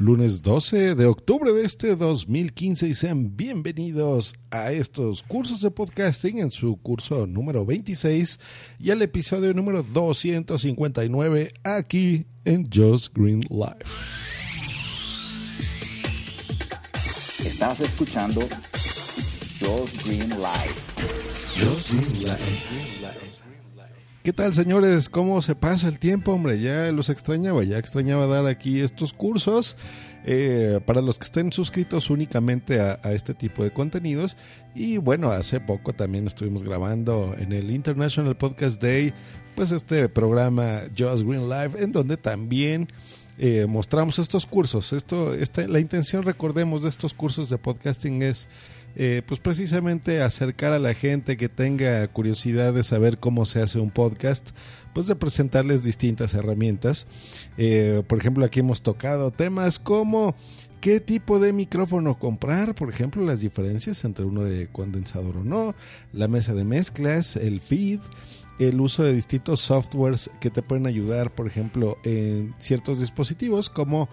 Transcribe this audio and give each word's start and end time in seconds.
Lunes 0.00 0.42
12 0.42 0.94
de 0.94 1.06
octubre 1.06 1.52
de 1.52 1.64
este 1.64 1.96
2015 1.96 2.86
y 2.86 2.94
sean 2.94 3.36
bienvenidos 3.36 4.36
a 4.52 4.70
estos 4.70 5.24
cursos 5.24 5.60
de 5.60 5.72
podcasting 5.72 6.38
en 6.38 6.52
su 6.52 6.76
curso 6.76 7.26
número 7.26 7.66
26 7.66 8.38
y 8.78 8.92
al 8.92 9.02
episodio 9.02 9.52
número 9.54 9.82
259 9.82 11.52
aquí 11.64 12.26
en 12.44 12.70
Just 12.72 13.12
Green 13.12 13.40
Live. 13.50 13.84
Estás 17.44 17.80
escuchando 17.80 18.42
Just 19.58 20.06
Green 20.06 20.28
Live. 20.28 20.76
Just 21.56 21.90
Green 21.92 22.22
Live. 22.22 23.37
¿Qué 24.28 24.34
tal, 24.34 24.52
señores? 24.52 25.08
¿Cómo 25.08 25.40
se 25.40 25.54
pasa 25.54 25.88
el 25.88 25.98
tiempo? 25.98 26.32
Hombre, 26.32 26.60
ya 26.60 26.92
los 26.92 27.08
extrañaba, 27.08 27.64
ya 27.64 27.78
extrañaba 27.78 28.26
dar 28.26 28.44
aquí 28.44 28.80
estos 28.80 29.14
cursos. 29.14 29.78
Eh, 30.26 30.80
para 30.84 31.00
los 31.00 31.18
que 31.18 31.24
estén 31.24 31.50
suscritos 31.50 32.10
únicamente 32.10 32.78
a, 32.78 33.00
este 33.04 33.32
tipo 33.32 33.64
de 33.64 33.70
contenidos. 33.70 34.36
Y 34.74 34.98
bueno, 34.98 35.30
hace 35.30 35.60
poco 35.60 35.94
también 35.94 36.26
estuvimos 36.26 36.62
grabando 36.62 37.34
en 37.38 37.54
el 37.54 37.70
International 37.70 38.36
Podcast 38.36 38.82
Day, 38.82 39.14
pues 39.54 39.70
este 39.70 40.10
programa 40.10 40.82
Just 40.90 41.22
Green 41.22 41.48
Live, 41.48 41.82
en 41.82 41.92
donde 41.92 42.18
también 42.18 42.86
eh, 43.38 43.64
mostramos 43.66 44.18
estos 44.18 44.44
cursos. 44.44 44.92
Esto, 44.92 45.32
la 45.68 45.80
intención, 45.80 46.24
recordemos, 46.24 46.82
de 46.82 46.90
estos 46.90 47.14
cursos 47.14 47.48
de 47.48 47.56
podcasting 47.56 48.20
es 48.22 48.46
eh, 49.00 49.22
pues 49.24 49.38
precisamente 49.38 50.22
acercar 50.22 50.72
a 50.72 50.80
la 50.80 50.92
gente 50.92 51.36
que 51.36 51.48
tenga 51.48 52.06
curiosidad 52.08 52.74
de 52.74 52.82
saber 52.82 53.18
cómo 53.18 53.46
se 53.46 53.62
hace 53.62 53.78
un 53.78 53.92
podcast, 53.92 54.50
pues 54.92 55.06
de 55.06 55.14
presentarles 55.14 55.84
distintas 55.84 56.34
herramientas. 56.34 57.06
Eh, 57.56 58.02
por 58.08 58.18
ejemplo, 58.18 58.44
aquí 58.44 58.58
hemos 58.58 58.82
tocado 58.82 59.30
temas 59.30 59.78
como 59.78 60.34
qué 60.80 60.98
tipo 60.98 61.38
de 61.38 61.52
micrófono 61.52 62.18
comprar, 62.18 62.74
por 62.74 62.90
ejemplo, 62.90 63.24
las 63.24 63.40
diferencias 63.40 64.04
entre 64.04 64.24
uno 64.24 64.42
de 64.42 64.66
condensador 64.66 65.36
o 65.36 65.44
no, 65.44 65.76
la 66.12 66.26
mesa 66.26 66.52
de 66.52 66.64
mezclas, 66.64 67.36
el 67.36 67.60
feed 67.60 68.00
el 68.58 68.80
uso 68.80 69.04
de 69.04 69.12
distintos 69.12 69.60
softwares 69.60 70.30
que 70.40 70.50
te 70.50 70.62
pueden 70.62 70.86
ayudar, 70.86 71.30
por 71.30 71.46
ejemplo, 71.46 71.96
en 72.02 72.54
ciertos 72.58 72.98
dispositivos 72.98 73.70
como 73.70 74.08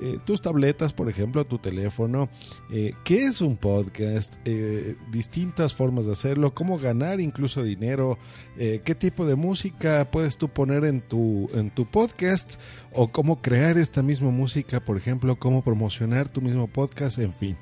eh, 0.00 0.18
tus 0.24 0.40
tabletas, 0.40 0.92
por 0.92 1.08
ejemplo, 1.08 1.44
tu 1.44 1.58
teléfono, 1.58 2.28
eh, 2.70 2.94
qué 3.04 3.24
es 3.24 3.40
un 3.40 3.56
podcast, 3.56 4.36
eh, 4.44 4.96
distintas 5.10 5.74
formas 5.74 6.06
de 6.06 6.12
hacerlo, 6.12 6.54
cómo 6.54 6.78
ganar 6.78 7.20
incluso 7.20 7.62
dinero, 7.62 8.18
qué 8.56 8.96
tipo 8.98 9.24
de 9.24 9.36
música 9.36 10.10
puedes 10.10 10.36
tú 10.36 10.48
poner 10.48 10.84
en 10.84 11.00
tu, 11.00 11.48
en 11.54 11.70
tu 11.70 11.86
podcast 11.86 12.60
o 12.92 13.06
cómo 13.06 13.40
crear 13.40 13.78
esta 13.78 14.02
misma 14.02 14.30
música, 14.30 14.84
por 14.84 14.96
ejemplo, 14.96 15.38
cómo 15.38 15.62
promocionar 15.62 16.28
tu 16.28 16.40
mismo 16.40 16.66
podcast, 16.66 17.18
en 17.18 17.32
fin 17.32 17.56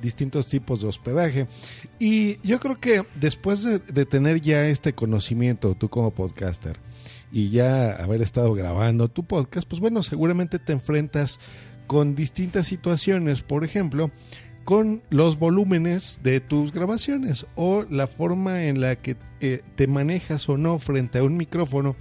distintos 0.00 0.48
tipos 0.48 0.82
de 0.82 0.88
hospedaje. 0.88 1.46
Y 2.00 2.40
yo 2.46 2.58
creo 2.58 2.80
que 2.80 3.02
después 3.14 3.62
de, 3.62 3.78
de, 3.78 4.04
tener 4.04 4.40
ya 4.40 4.66
este 4.66 4.94
conocimiento, 4.94 5.76
tú 5.76 5.88
como 5.88 6.10
podcaster, 6.10 6.76
y 7.32 7.50
ya 7.50 7.92
haber 7.92 8.20
estado 8.20 8.52
grabando 8.54 9.08
tu 9.08 9.24
podcast, 9.24 9.66
pues 9.68 9.80
bueno, 9.80 10.02
seguramente 10.02 10.58
te 10.58 10.72
enfrentas 10.72 11.40
con 11.86 12.14
distintas 12.14 12.66
situaciones, 12.66 13.42
por 13.42 13.64
ejemplo, 13.64 14.10
con 14.64 15.02
los 15.10 15.38
volúmenes 15.38 16.20
de 16.22 16.40
tus 16.40 16.72
grabaciones 16.72 17.46
o 17.56 17.84
la 17.90 18.06
forma 18.06 18.64
en 18.64 18.80
la 18.80 18.96
que 18.96 19.16
eh, 19.40 19.62
te 19.74 19.86
manejas 19.86 20.48
o 20.48 20.56
no 20.56 20.78
frente 20.78 21.18
a 21.18 21.24
un 21.24 21.36
micrófono 21.36 21.96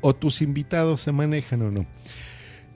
o 0.00 0.14
tus 0.14 0.42
invitados 0.42 1.00
se 1.00 1.12
manejan 1.12 1.62
o 1.62 1.70
no. 1.70 1.86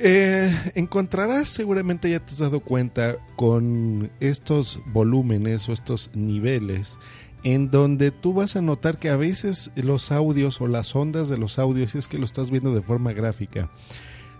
Eh, 0.00 0.54
encontrarás, 0.76 1.48
seguramente 1.48 2.08
ya 2.08 2.20
te 2.20 2.32
has 2.32 2.38
dado 2.38 2.60
cuenta, 2.60 3.16
con 3.36 4.10
estos 4.20 4.80
volúmenes 4.86 5.68
o 5.68 5.72
estos 5.72 6.10
niveles, 6.14 6.98
en 7.44 7.70
donde 7.70 8.10
tú 8.10 8.34
vas 8.34 8.56
a 8.56 8.62
notar 8.62 8.98
que 8.98 9.10
a 9.10 9.16
veces 9.16 9.70
los 9.76 10.10
audios 10.12 10.60
o 10.60 10.66
las 10.66 10.94
ondas 10.94 11.28
de 11.28 11.38
los 11.38 11.58
audios, 11.58 11.92
si 11.92 11.98
es 11.98 12.08
que 12.08 12.18
lo 12.18 12.24
estás 12.24 12.50
viendo 12.50 12.74
de 12.74 12.82
forma 12.82 13.12
gráfica, 13.12 13.70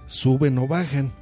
suben 0.07 0.59
o 0.59 0.67
bajan. 0.67 1.13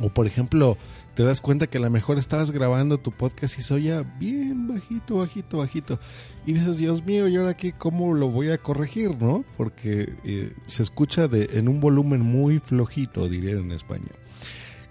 O 0.00 0.10
por 0.10 0.26
ejemplo, 0.26 0.76
te 1.14 1.24
das 1.24 1.40
cuenta 1.40 1.66
que 1.66 1.78
a 1.78 1.80
lo 1.80 1.90
mejor 1.90 2.18
estabas 2.18 2.52
grabando 2.52 2.98
tu 2.98 3.10
podcast 3.10 3.58
y 3.58 3.62
se 3.62 3.74
oía 3.74 4.02
bien 4.20 4.68
bajito, 4.68 5.16
bajito, 5.16 5.58
bajito. 5.58 5.98
Y 6.46 6.52
dices, 6.52 6.78
Dios 6.78 7.04
mío, 7.04 7.26
¿y 7.26 7.36
ahora 7.36 7.56
qué? 7.56 7.72
¿Cómo 7.72 8.14
lo 8.14 8.28
voy 8.28 8.50
a 8.50 8.58
corregir, 8.58 9.20
no? 9.20 9.44
Porque 9.56 10.14
eh, 10.22 10.52
se 10.66 10.84
escucha 10.84 11.28
en 11.32 11.68
un 11.68 11.80
volumen 11.80 12.20
muy 12.20 12.60
flojito, 12.60 13.28
diría 13.28 13.52
en 13.52 13.72
español. 13.72 14.14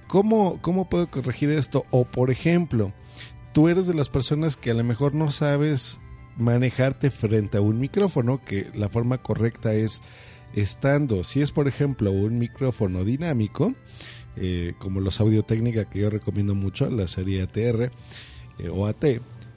¿Cómo, 0.08 0.60
¿Cómo 0.62 0.90
puedo 0.90 1.10
corregir 1.10 1.50
esto? 1.50 1.86
O 1.92 2.04
por 2.04 2.32
ejemplo, 2.32 2.92
tú 3.54 3.70
eres 3.70 3.88
de 3.88 3.94
las 3.94 4.10
personas 4.10 4.58
que 4.58 4.72
a 4.72 4.74
lo 4.74 4.84
mejor 4.84 5.16
no 5.16 5.32
sabes 5.32 6.02
manejarte 6.38 7.12
frente 7.12 7.58
a 7.58 7.62
un 7.62 7.80
micrófono, 7.80 8.44
que 8.44 8.68
la 8.74 8.90
forma 8.90 9.18
correcta 9.18 9.74
es 9.74 10.02
estando, 10.54 11.24
si 11.24 11.42
es 11.42 11.52
por 11.52 11.68
ejemplo 11.68 12.12
un 12.12 12.40
micrófono 12.40 13.04
dinámico, 13.04 13.74
eh, 14.36 14.74
como 14.80 15.02
los 15.02 15.20
Audio 15.20 15.44
Técnica 15.44 15.86
que 15.86 16.00
yo 16.00 16.10
recomiendo 16.10 16.56
mucho, 16.56 16.90
la 16.90 17.08
serie 17.08 17.42
ATR 17.42 17.92
eh, 18.60 18.70
o 18.70 18.86
AT, 18.86 19.04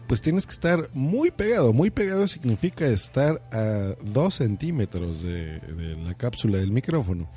pues 0.07 0.23
tienes 0.23 0.47
que 0.47 0.53
estar 0.53 0.89
muy 0.93 1.31
pegado. 1.31 1.73
Muy 1.73 1.91
pegado 1.91 2.27
significa 2.27 2.87
estar 2.87 3.41
a 3.53 3.95
2 4.03 4.35
centímetros 4.35 5.23
de, 5.23 5.61
de, 5.61 5.97
la 6.03 6.15
cápsula 6.15 6.59
del 6.59 6.73
micrófono. 6.73 7.31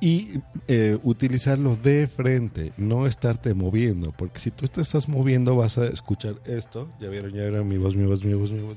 Y 0.00 0.40
eh, 0.68 0.96
utilizarlo 1.02 1.74
de 1.74 2.06
frente, 2.06 2.72
no 2.76 3.06
estarte 3.06 3.52
moviendo, 3.52 4.12
porque 4.12 4.38
si 4.38 4.50
tú 4.52 4.68
te 4.68 4.80
estás 4.80 5.08
moviendo 5.08 5.56
vas 5.56 5.76
a 5.78 5.86
escuchar 5.86 6.36
esto. 6.46 6.88
Ya 7.00 7.08
vieron, 7.08 7.32
ya 7.32 7.42
vieron 7.42 7.66
mi 7.66 7.78
voz, 7.78 7.96
mi 7.96 8.06
voz, 8.06 8.22
mi 8.22 8.34
voz, 8.34 8.52
mi 8.52 8.60
voz. 8.60 8.76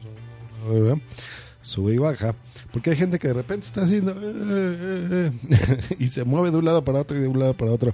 sube 1.61 1.93
y 1.93 1.97
baja, 1.97 2.35
porque 2.71 2.91
hay 2.91 2.95
gente 2.95 3.19
que 3.19 3.27
de 3.27 3.33
repente 3.35 3.65
está 3.65 3.83
haciendo 3.83 4.11
eh, 4.13 4.17
eh, 4.23 5.31
eh, 5.51 5.95
y 5.99 6.07
se 6.07 6.23
mueve 6.23 6.51
de 6.51 6.57
un 6.57 6.65
lado 6.65 6.83
para 6.83 7.01
otro 7.01 7.15
y 7.17 7.21
de 7.21 7.27
un 7.27 7.39
lado 7.39 7.55
para 7.55 7.71
otro. 7.71 7.93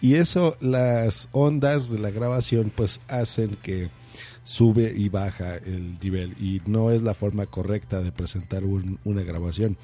Y 0.00 0.14
eso, 0.14 0.56
las 0.60 1.28
ondas 1.32 1.90
de 1.90 1.98
la 1.98 2.10
grabación, 2.10 2.70
pues 2.74 3.00
hacen 3.08 3.56
que 3.62 3.90
sube 4.42 4.92
y 4.94 5.08
baja 5.08 5.56
el 5.56 5.98
nivel 5.98 6.32
y 6.38 6.60
no 6.66 6.90
es 6.90 7.02
la 7.02 7.14
forma 7.14 7.46
correcta 7.46 8.02
de 8.02 8.12
presentar 8.12 8.64
un, 8.64 8.98
una 9.04 9.22
grabación. 9.22 9.76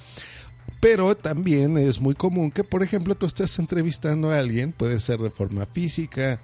Pero 0.80 1.14
también 1.14 1.76
es 1.76 2.00
muy 2.00 2.14
común 2.14 2.50
que, 2.50 2.64
por 2.64 2.82
ejemplo, 2.82 3.14
tú 3.14 3.26
estés 3.26 3.58
entrevistando 3.58 4.30
a 4.30 4.38
alguien, 4.38 4.72
puede 4.72 4.98
ser 4.98 5.20
de 5.20 5.30
forma 5.30 5.66
física 5.66 6.40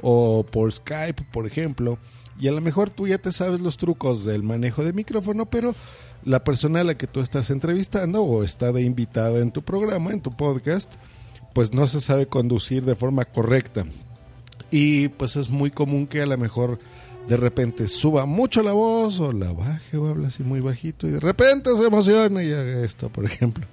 o 0.00 0.44
por 0.50 0.72
Skype, 0.72 1.22
por 1.30 1.46
ejemplo, 1.46 1.98
y 2.40 2.48
a 2.48 2.52
lo 2.52 2.60
mejor 2.60 2.90
tú 2.90 3.06
ya 3.06 3.18
te 3.18 3.30
sabes 3.30 3.60
los 3.60 3.76
trucos 3.76 4.24
del 4.24 4.42
manejo 4.42 4.84
de 4.84 4.92
micrófono, 4.92 5.46
pero 5.46 5.74
la 6.24 6.42
persona 6.42 6.80
a 6.80 6.84
la 6.84 6.96
que 6.96 7.06
tú 7.06 7.20
estás 7.20 7.50
entrevistando 7.50 8.22
o 8.22 8.42
está 8.42 8.72
de 8.72 8.82
invitada 8.82 9.38
en 9.40 9.52
tu 9.52 9.62
programa, 9.62 10.10
en 10.12 10.20
tu 10.20 10.34
podcast, 10.34 10.94
pues 11.52 11.72
no 11.72 11.86
se 11.86 12.00
sabe 12.00 12.26
conducir 12.26 12.84
de 12.84 12.96
forma 12.96 13.24
correcta. 13.26 13.84
Y 14.70 15.08
pues 15.08 15.36
es 15.36 15.50
muy 15.50 15.70
común 15.70 16.06
que 16.06 16.22
a 16.22 16.26
lo 16.26 16.36
mejor 16.36 16.80
de 17.28 17.36
repente 17.36 17.88
suba 17.88 18.26
mucho 18.26 18.62
la 18.62 18.72
voz 18.72 19.20
o 19.20 19.32
la 19.32 19.52
baje 19.52 19.96
o 19.96 20.08
habla 20.08 20.28
así 20.28 20.42
muy 20.42 20.60
bajito 20.60 21.06
y 21.08 21.12
de 21.12 21.20
repente 21.20 21.74
se 21.76 21.86
emociona 21.86 22.42
y 22.42 22.52
haga 22.52 22.84
esto, 22.84 23.08
por 23.08 23.24
ejemplo. 23.24 23.66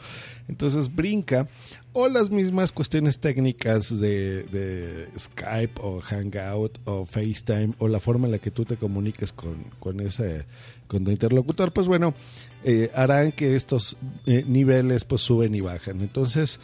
Entonces 0.48 0.94
brinca 0.94 1.48
o 1.94 2.08
las 2.08 2.30
mismas 2.30 2.72
cuestiones 2.72 3.20
técnicas 3.20 4.00
de, 4.00 5.10
Skype 5.18 5.82
o 5.82 6.02
Hangout 6.02 6.80
o 6.86 7.06
FaceTime 7.06 7.74
o 7.80 7.88
la 7.88 8.00
forma 8.00 8.28
en 8.28 8.32
la 8.34 8.40
que 8.40 8.52
tú 8.52 8.66
te 8.66 8.78
comuniques 8.78 9.34
con, 9.34 9.64
con 9.80 10.00
ese 10.00 10.46
con 10.88 11.06
tu 11.06 11.12
interlocutor, 11.12 11.72
pues 11.72 11.88
bueno, 11.88 12.14
eh, 12.66 12.92
harán 12.94 13.32
que 13.32 13.56
estos 13.56 13.96
eh, 14.26 14.44
niveles 14.46 15.06
pues 15.06 15.22
suben 15.22 15.56
y 15.56 15.62
bajan. 15.62 16.02
Entonces, 16.02 16.60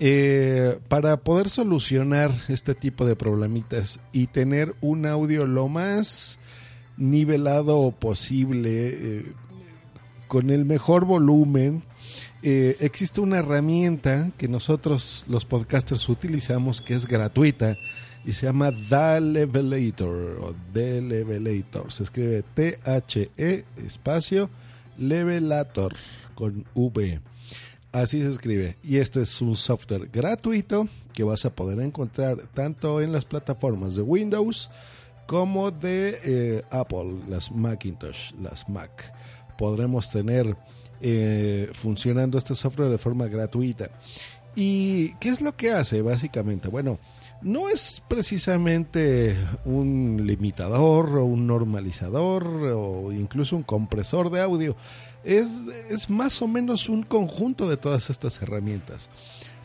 eh, 0.00 0.78
para 0.88 1.16
poder 1.16 1.48
solucionar 1.48 2.30
este 2.48 2.74
tipo 2.74 3.04
de 3.04 3.16
problemitas 3.16 4.00
y 4.12 4.26
tener 4.26 4.74
un 4.80 5.06
audio 5.06 5.46
lo 5.46 5.68
más 5.68 6.38
nivelado 6.96 7.90
posible, 7.92 9.24
con 10.28 10.50
el 10.50 10.64
mejor 10.64 11.04
volumen, 11.04 11.82
existe 12.42 13.20
una 13.20 13.38
herramienta 13.38 14.30
que 14.36 14.46
nosotros 14.48 15.24
los 15.28 15.44
podcasters 15.44 16.08
utilizamos 16.08 16.80
que 16.80 16.94
es 16.94 17.06
gratuita 17.06 17.74
y 18.24 18.32
se 18.32 18.46
llama 18.46 18.70
The 18.88 19.20
Levelator 19.20 20.38
o 20.40 20.54
The 20.72 21.02
Levelator. 21.02 21.92
Se 21.92 22.04
escribe 22.04 22.42
T-H-E 22.42 23.64
espacio 23.76 24.50
Levelator 24.96 25.94
con 26.34 26.64
V. 26.74 27.20
Así 27.94 28.20
se 28.24 28.28
escribe. 28.28 28.76
Y 28.82 28.96
este 28.96 29.22
es 29.22 29.40
un 29.40 29.54
software 29.54 30.10
gratuito 30.12 30.88
que 31.12 31.22
vas 31.22 31.44
a 31.44 31.54
poder 31.54 31.78
encontrar 31.78 32.38
tanto 32.52 33.00
en 33.00 33.12
las 33.12 33.24
plataformas 33.24 33.94
de 33.94 34.02
Windows 34.02 34.68
como 35.26 35.70
de 35.70 36.18
eh, 36.24 36.62
Apple, 36.72 37.20
las 37.28 37.52
Macintosh, 37.52 38.32
las 38.42 38.68
Mac. 38.68 39.14
Podremos 39.56 40.10
tener 40.10 40.56
eh, 41.00 41.70
funcionando 41.72 42.36
este 42.36 42.56
software 42.56 42.90
de 42.90 42.98
forma 42.98 43.28
gratuita. 43.28 43.88
¿Y 44.56 45.14
qué 45.20 45.28
es 45.28 45.40
lo 45.40 45.54
que 45.54 45.70
hace 45.70 46.02
básicamente? 46.02 46.66
Bueno, 46.66 46.98
no 47.42 47.68
es 47.68 48.02
precisamente 48.08 49.36
un 49.64 50.22
limitador 50.26 51.16
o 51.16 51.26
un 51.26 51.46
normalizador 51.46 52.44
o 52.74 53.12
incluso 53.12 53.54
un 53.54 53.62
compresor 53.62 54.30
de 54.30 54.40
audio. 54.40 54.74
Es, 55.24 55.68
es 55.88 56.10
más 56.10 56.42
o 56.42 56.48
menos 56.48 56.88
un 56.88 57.02
conjunto 57.02 57.68
de 57.68 57.76
todas 57.76 58.10
estas 58.10 58.40
herramientas. 58.42 59.08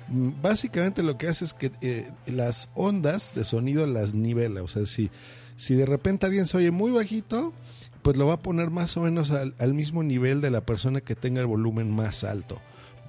Básicamente 0.08 1.04
lo 1.04 1.18
que 1.18 1.28
hace 1.28 1.46
es 1.46 1.54
que 1.54 1.72
eh, 1.82 2.12
las 2.26 2.70
ondas 2.76 3.36
de 3.36 3.44
sonido 3.44 3.86
las 3.86 4.14
nivela. 4.14 4.64
O 4.64 4.68
sea, 4.68 4.86
si, 4.86 5.12
si 5.56 5.76
de 5.76 5.86
repente 5.86 6.26
alguien 6.26 6.48
se 6.48 6.58
oye 6.58 6.72
muy 6.72 6.92
bajito, 6.92 7.54
pues 8.02 8.18
lo 8.18 8.26
va 8.26 8.36
a 8.36 8.42
poner 8.42 8.70
más 8.70 8.96
o 8.98 9.02
menos 9.02 9.32
al 9.32 9.74
mismo 9.74 10.04
nivel 10.04 10.42
de 10.42 10.50
la 10.50 10.62
persona 10.62 11.02
que 11.02 11.16
tenga 11.16 11.42
el 11.42 11.48
volumen 11.48 11.92
más 11.94 12.24
alto. 12.24 12.60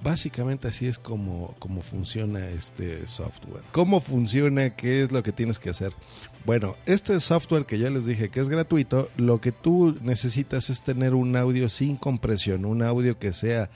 Básicamente 0.03 0.67
así 0.67 0.87
es 0.87 0.97
como, 0.97 1.55
como 1.59 1.81
funciona 1.81 2.47
este 2.49 3.07
software. 3.07 3.63
¿Cómo 3.71 4.01
funciona? 4.01 4.75
¿Qué 4.75 5.03
es 5.03 5.11
lo 5.11 5.21
que 5.21 5.31
tienes 5.31 5.59
que 5.59 5.69
hacer? 5.69 5.93
Bueno, 6.45 6.75
este 6.87 7.19
software 7.19 7.65
que 7.65 7.77
ya 7.77 7.91
les 7.91 8.07
dije 8.07 8.29
que 8.29 8.39
es 8.39 8.49
gratuito, 8.49 9.09
lo 9.17 9.39
que 9.39 9.51
tú 9.51 9.95
necesitas 10.01 10.71
es 10.71 10.81
tener 10.81 11.13
un 11.13 11.35
audio 11.35 11.69
sin 11.69 11.97
compresión, 11.97 12.65
un 12.65 12.81
audio 12.81 13.19
que 13.19 13.31
sea 13.31 13.69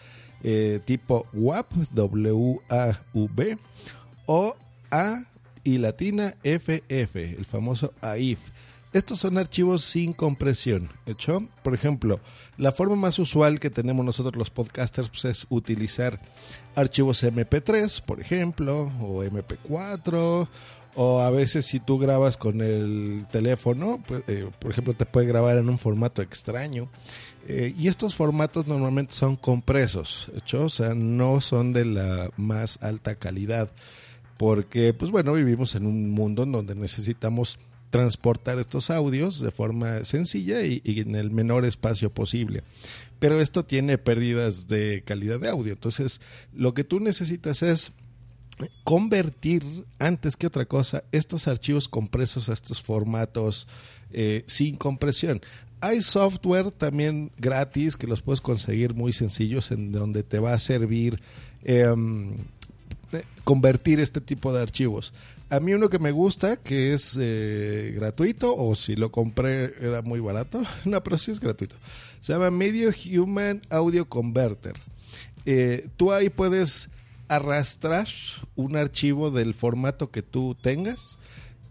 eh, 0.44 0.80
tipo 0.84 1.28
WAV, 1.34 1.66
W-A-V, 1.92 3.58
o 4.26 4.56
A 4.90 5.24
y 5.64 5.78
latina 5.78 6.34
FF, 6.44 7.16
el 7.16 7.46
famoso 7.46 7.94
AIF. 8.02 8.40
Estos 8.96 9.20
son 9.20 9.38
archivos 9.38 9.84
sin 9.84 10.14
compresión. 10.14 10.90
¿Hecho? 11.06 11.46
Por 11.64 11.74
ejemplo, 11.74 12.22
la 12.58 12.72
forma 12.72 12.96
más 12.96 13.20
usual 13.20 13.60
que 13.60 13.70
tenemos 13.70 14.06
nosotros 14.06 14.38
los 14.38 14.52
podcasters 14.52 15.10
pues, 15.10 15.26
es 15.26 15.48
utilizar 15.50 16.22
archivos 16.76 17.22
MP3, 17.22 18.02
por 18.02 18.22
ejemplo, 18.22 18.90
o 19.02 19.22
MP4, 19.22 20.48
o 20.96 21.20
a 21.20 21.30
veces 21.30 21.66
si 21.66 21.82
tú 21.82 22.00
grabas 22.00 22.38
con 22.38 22.62
el 22.62 23.28
teléfono, 23.30 24.02
pues, 24.08 24.24
eh, 24.28 24.50
por 24.60 24.72
ejemplo, 24.72 24.94
te 24.94 25.06
puede 25.06 25.28
grabar 25.28 25.58
en 25.58 25.68
un 25.68 25.78
formato 25.78 26.22
extraño. 26.22 26.88
Eh, 27.50 27.74
y 27.78 27.90
estos 27.90 28.16
formatos 28.16 28.66
normalmente 28.66 29.14
son 29.14 29.36
compresos, 29.36 30.32
¿hecho? 30.38 30.64
O 30.64 30.70
sea, 30.70 30.94
no 30.96 31.42
son 31.42 31.74
de 31.74 31.84
la 31.84 32.32
más 32.38 32.82
alta 32.82 33.16
calidad. 33.16 33.70
Porque, 34.38 34.94
pues 34.94 35.12
bueno, 35.12 35.34
vivimos 35.34 35.76
en 35.76 35.86
un 35.86 36.12
mundo 36.12 36.44
en 36.44 36.54
donde 36.54 36.76
necesitamos 36.76 37.60
transportar 37.96 38.60
estos 38.60 38.90
audios 38.90 39.40
de 39.40 39.52
forma 39.52 40.04
sencilla 40.04 40.62
y, 40.64 40.82
en 40.84 41.16
el 41.16 41.32
menor 41.32 41.64
espacio 41.64 42.10
posible. 42.10 42.62
Pero 43.20 43.40
esto 43.40 43.64
tiene 43.64 43.98
pérdidas 43.98 44.68
de 44.68 45.02
calidad 45.06 45.40
de 45.40 45.48
audio. 45.48 45.72
Entonces, 45.72 46.20
lo 46.54 46.74
que 46.74 46.84
tú 46.84 47.00
necesitas 47.00 47.64
es 47.64 47.94
convertir 48.84 49.64
antes 49.98 50.36
que 50.36 50.48
otra 50.48 50.66
cosa 50.66 51.06
estos 51.14 51.48
archivos 51.48 51.88
compresos 51.88 52.50
a 52.50 52.54
estos 52.54 52.82
formatos 52.82 53.66
eh, 54.12 54.44
sin 54.46 54.76
compresión. 54.76 55.40
Hay 55.80 56.02
software 56.02 56.72
también 56.72 57.32
gratis 57.38 57.96
que 57.96 58.08
los 58.08 58.22
puedes 58.22 58.42
conseguir 58.42 58.94
muy 58.94 59.14
sencillos 59.14 59.72
en 59.72 59.94
donde 59.94 60.24
te 60.24 60.40
va 60.40 60.52
a 60.52 60.60
servir 60.60 61.22
em, 61.64 62.36
convertir 63.44 64.00
este 64.00 64.22
tipo 64.22 64.54
de 64.54 64.62
archivos. 64.62 65.14
A 65.50 65.60
mí 65.60 65.74
uno 65.74 65.90
que 65.90 66.00
me 66.00 66.12
gusta, 66.12 66.58
que 66.58 66.94
es 66.94 67.18
eh, 67.20 67.94
gratuito, 67.96 68.56
o 68.56 68.76
si 68.76 68.96
lo 68.96 69.12
compré 69.12 69.74
era 69.80 70.02
muy 70.02 70.20
barato, 70.20 70.62
no, 70.86 71.02
pero 71.04 71.18
sí 71.18 71.32
es 71.32 71.40
gratuito. 71.40 71.76
Se 72.20 72.34
llama 72.34 72.50
Medio 72.50 72.92
Human 73.12 73.62
Audio 73.70 74.10
Converter. 74.10 74.74
Eh, 75.46 75.88
tú 75.98 76.12
ahí 76.12 76.30
puedes 76.30 76.90
arrastrar 77.28 78.08
un 78.56 78.76
archivo 78.76 79.30
del 79.30 79.54
formato 79.54 80.10
que 80.10 80.24
tú 80.24 80.56
tengas 80.60 81.20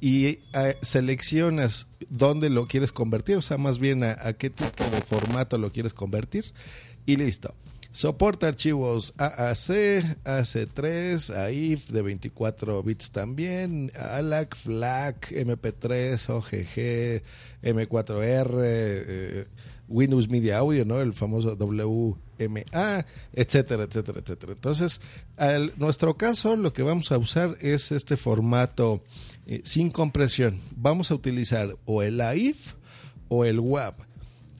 y 0.00 0.26
eh, 0.52 0.76
seleccionas 0.80 1.88
dónde 2.08 2.50
lo 2.50 2.66
quieres 2.68 2.92
convertir, 2.92 3.36
o 3.36 3.42
sea, 3.42 3.58
más 3.58 3.78
bien 3.78 4.04
a 4.04 4.32
qué 4.34 4.50
tipo 4.50 4.84
de 4.84 5.00
formato 5.02 5.58
lo 5.58 5.72
quieres 5.72 5.92
convertir 5.92 6.44
y 7.06 7.16
listo. 7.16 7.54
Soporta 7.94 8.48
archivos 8.48 9.14
AAC, 9.18 10.18
AC3, 10.24 11.30
AIF 11.30 11.90
de 11.90 12.02
24 12.02 12.82
bits 12.82 13.12
también, 13.12 13.92
ALAC, 13.94 14.56
FLAC, 14.56 15.30
MP3, 15.30 16.28
OGG, 16.28 17.22
M4R, 17.62 19.46
Windows 19.86 20.28
Media 20.28 20.58
Audio, 20.58 20.84
¿no? 20.84 21.00
El 21.00 21.12
famoso 21.12 21.54
WMA, 21.54 23.06
etcétera, 23.32 23.84
etcétera, 23.84 24.18
etcétera. 24.18 24.52
Entonces, 24.54 25.00
en 25.38 25.70
nuestro 25.76 26.16
caso, 26.16 26.56
lo 26.56 26.72
que 26.72 26.82
vamos 26.82 27.12
a 27.12 27.18
usar 27.18 27.56
es 27.60 27.92
este 27.92 28.16
formato 28.16 29.04
eh, 29.46 29.60
sin 29.62 29.92
compresión. 29.92 30.58
Vamos 30.74 31.12
a 31.12 31.14
utilizar 31.14 31.76
o 31.84 32.02
el 32.02 32.20
AIF 32.20 32.74
o 33.28 33.44
el 33.44 33.60
WAV. 33.60 33.94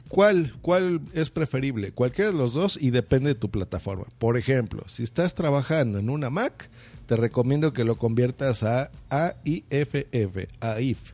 ¿Cuál, 0.09 0.55
¿Cuál 0.63 1.01
es 1.13 1.31
preferible? 1.31 1.93
Cualquiera 1.93 2.31
de 2.31 2.37
los 2.37 2.55
dos 2.55 2.79
y 2.81 2.91
depende 2.91 3.31
de 3.31 3.35
tu 3.35 3.51
plataforma. 3.51 4.05
Por 4.19 4.37
ejemplo, 4.37 4.85
si 4.87 5.03
estás 5.03 5.35
trabajando 5.35 5.99
en 5.99 6.11
una 6.11 6.31
Mac, 6.31 6.71
te 7.07 7.17
recomiendo 7.17 7.73
que 7.73 7.85
lo 7.85 7.97
conviertas 7.97 8.63
a 8.63 8.91
AIFF, 9.11 10.47
AIF. 10.61 11.13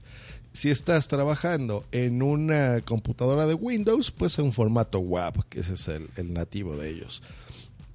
Si 0.53 0.69
estás 0.69 1.07
trabajando 1.09 1.85
en 1.93 2.23
una 2.23 2.81
computadora 2.81 3.47
de 3.47 3.55
Windows, 3.55 4.11
pues 4.11 4.37
en 4.39 4.51
formato 4.53 4.99
WAV, 4.99 5.45
que 5.49 5.61
ese 5.61 5.75
es 5.75 5.87
el, 5.89 6.09
nativo 6.35 6.77
de 6.77 6.91
ellos. 6.91 7.23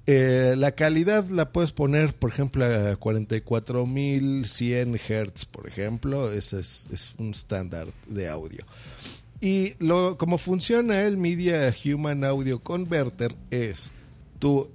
Eh, 0.06 0.54
la 0.56 0.72
calidad 0.72 1.28
la 1.28 1.52
puedes 1.52 1.72
poner, 1.72 2.14
por 2.14 2.30
ejemplo, 2.30 2.64
a 2.64 2.98
44.100 2.98 4.96
Hz, 4.96 5.44
por 5.46 5.68
ejemplo. 5.68 6.32
Ese 6.32 6.60
es, 6.60 6.88
es 6.92 7.14
un 7.18 7.32
estándar 7.32 7.88
de 8.06 8.28
audio. 8.28 8.64
Y 9.40 9.74
lo, 9.84 10.16
como 10.16 10.38
funciona 10.38 11.02
el 11.02 11.16
Media 11.16 11.74
Human 11.84 12.24
Audio 12.24 12.60
Converter 12.60 13.34
es, 13.50 13.92
tú 14.38 14.70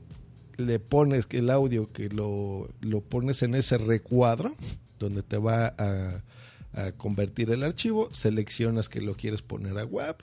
le 0.58 0.80
pones 0.80 1.28
el 1.32 1.50
audio 1.50 1.92
que 1.92 2.10
lo, 2.10 2.70
lo 2.82 3.02
pones 3.02 3.42
en 3.42 3.56
ese 3.56 3.78
recuadro 3.78 4.56
donde 5.02 5.24
te 5.24 5.38
va 5.38 5.74
a, 5.78 6.22
convertir 6.96 7.52
el 7.52 7.64
archivo, 7.64 8.08
seleccionas 8.14 8.88
que 8.88 9.02
lo 9.02 9.18
quieres 9.18 9.42
poner 9.42 9.78
a 9.78 9.84
WAP, 9.84 10.22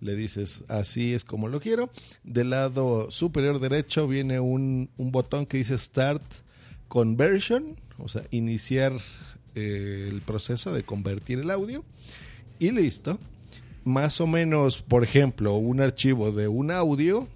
le 0.00 0.16
dices 0.16 0.64
así 0.66 1.14
es 1.14 1.22
como 1.22 1.46
lo 1.46 1.60
quiero. 1.60 1.88
Del 2.24 2.50
lado 2.50 3.12
superior 3.12 3.60
derecho 3.60 4.08
viene 4.08 4.40
un, 4.40 4.90
un 4.96 5.12
botón 5.12 5.46
que 5.46 5.58
dice 5.58 5.78
Start 5.78 6.24
Conversion, 6.88 7.76
o 7.98 8.08
sea, 8.08 8.24
iniciar 8.32 8.92
eh, 9.54 10.08
el 10.10 10.20
proceso 10.22 10.72
de 10.72 10.82
convertir 10.82 11.38
el 11.38 11.50
audio 11.52 11.84
y 12.58 12.72
listo. 12.72 13.20
Más 13.84 14.20
o 14.20 14.26
menos, 14.26 14.82
por 14.82 15.04
ejemplo, 15.04 15.54
un 15.56 15.80
archivo 15.80 16.32
de 16.32 16.48
un 16.48 16.70
audio, 16.70 17.28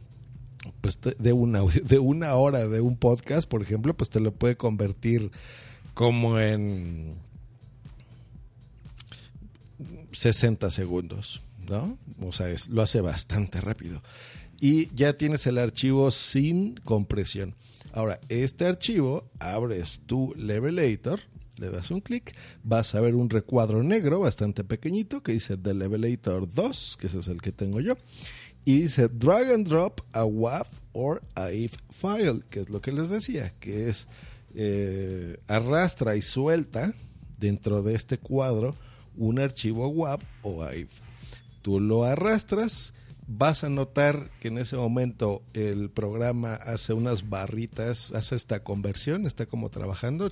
pues 0.80 0.98
de 1.18 1.32
un 1.32 1.56
audio, 1.56 1.82
de 1.84 1.98
una 1.98 2.34
hora 2.34 2.66
de 2.66 2.80
un 2.80 2.96
podcast, 2.96 3.48
por 3.48 3.62
ejemplo, 3.62 3.94
pues 3.94 4.10
te 4.10 4.20
lo 4.20 4.32
puede 4.32 4.56
convertir 4.56 5.30
como 5.94 6.38
en 6.40 7.14
60 10.12 10.70
segundos, 10.70 11.42
¿no? 11.68 11.96
O 12.20 12.32
sea, 12.32 12.50
es, 12.50 12.68
lo 12.68 12.82
hace 12.82 13.00
bastante 13.00 13.60
rápido. 13.60 14.02
Y 14.60 14.92
ya 14.94 15.12
tienes 15.12 15.46
el 15.46 15.58
archivo 15.58 16.10
sin 16.10 16.74
compresión. 16.76 17.54
Ahora, 17.92 18.20
este 18.28 18.66
archivo, 18.66 19.30
abres 19.38 20.00
tu 20.06 20.34
Levelator, 20.36 21.20
le 21.58 21.70
das 21.70 21.90
un 21.90 22.00
clic, 22.00 22.34
vas 22.62 22.94
a 22.94 23.00
ver 23.00 23.14
un 23.14 23.30
recuadro 23.30 23.82
negro 23.82 24.20
bastante 24.20 24.64
pequeñito 24.64 25.22
que 25.22 25.32
dice 25.32 25.56
The 25.56 25.74
Levelator 25.74 26.52
2, 26.52 26.96
que 27.00 27.06
ese 27.06 27.18
es 27.18 27.28
el 27.28 27.40
que 27.40 27.52
tengo 27.52 27.80
yo, 27.80 27.96
y 28.64 28.82
dice 28.82 29.08
Drag 29.08 29.52
and 29.52 29.68
Drop 29.68 30.00
a 30.12 30.24
WAV 30.24 30.66
or 30.92 31.22
a 31.34 31.52
IF 31.52 31.74
file, 31.90 32.42
que 32.50 32.60
es 32.60 32.70
lo 32.70 32.80
que 32.80 32.92
les 32.92 33.08
decía, 33.08 33.54
que 33.60 33.88
es 33.88 34.08
eh, 34.54 35.38
arrastra 35.46 36.16
y 36.16 36.22
suelta 36.22 36.92
dentro 37.38 37.82
de 37.82 37.94
este 37.94 38.18
cuadro 38.18 38.74
un 39.16 39.38
archivo 39.38 39.88
WAV 39.88 40.20
o 40.42 40.62
AIF. 40.62 41.00
Tú 41.62 41.80
lo 41.80 42.04
arrastras, 42.04 42.94
vas 43.28 43.62
a 43.62 43.68
notar 43.68 44.30
que 44.40 44.48
en 44.48 44.58
ese 44.58 44.76
momento 44.76 45.42
el 45.52 45.90
programa 45.90 46.54
hace 46.54 46.94
unas 46.94 47.28
barritas, 47.28 48.10
hace 48.12 48.34
esta 48.34 48.64
conversión, 48.64 49.26
está 49.26 49.44
como 49.46 49.68
trabajando, 49.68 50.30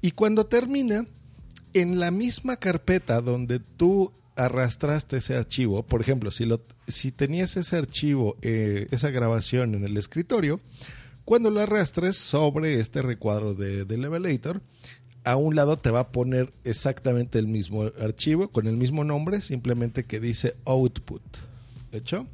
y 0.00 0.10
cuando 0.12 0.46
termina, 0.46 1.06
en 1.74 2.00
la 2.00 2.10
misma 2.10 2.56
carpeta 2.56 3.20
donde 3.20 3.58
tú 3.58 4.12
arrastraste 4.36 5.18
ese 5.18 5.36
archivo, 5.36 5.82
por 5.82 6.00
ejemplo, 6.00 6.30
si, 6.30 6.46
lo, 6.46 6.60
si 6.88 7.12
tenías 7.12 7.56
ese 7.56 7.76
archivo, 7.76 8.36
eh, 8.42 8.88
esa 8.90 9.10
grabación 9.10 9.74
en 9.74 9.84
el 9.84 9.96
escritorio, 9.96 10.60
cuando 11.24 11.50
lo 11.50 11.60
arrastres 11.60 12.16
sobre 12.16 12.80
este 12.80 13.02
recuadro 13.02 13.54
de, 13.54 13.84
de 13.84 13.98
a 15.24 15.36
un 15.36 15.56
lado 15.56 15.78
te 15.78 15.90
va 15.90 16.00
a 16.00 16.08
poner 16.08 16.50
exactamente 16.64 17.38
el 17.38 17.46
mismo 17.46 17.90
archivo 18.00 18.48
con 18.48 18.66
el 18.66 18.76
mismo 18.76 19.04
nombre, 19.04 19.40
simplemente 19.40 20.04
que 20.04 20.20
dice 20.20 20.54
output. 20.64 21.22
¿Hecho? 21.92 22.26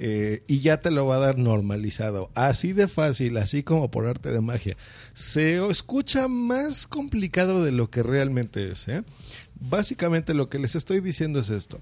Eh, 0.00 0.42
y 0.46 0.60
ya 0.60 0.80
te 0.80 0.90
lo 0.90 1.06
va 1.06 1.16
a 1.16 1.20
dar 1.20 1.38
normalizado. 1.38 2.30
Así 2.34 2.72
de 2.72 2.86
fácil, 2.86 3.36
así 3.36 3.62
como 3.62 3.90
por 3.90 4.06
arte 4.06 4.30
de 4.30 4.40
magia. 4.40 4.76
Se 5.12 5.64
escucha 5.70 6.28
más 6.28 6.86
complicado 6.86 7.64
de 7.64 7.72
lo 7.72 7.90
que 7.90 8.02
realmente 8.02 8.70
es. 8.70 8.86
¿eh? 8.88 9.02
Básicamente 9.60 10.34
lo 10.34 10.48
que 10.48 10.60
les 10.60 10.76
estoy 10.76 11.00
diciendo 11.00 11.40
es 11.40 11.50
esto. 11.50 11.80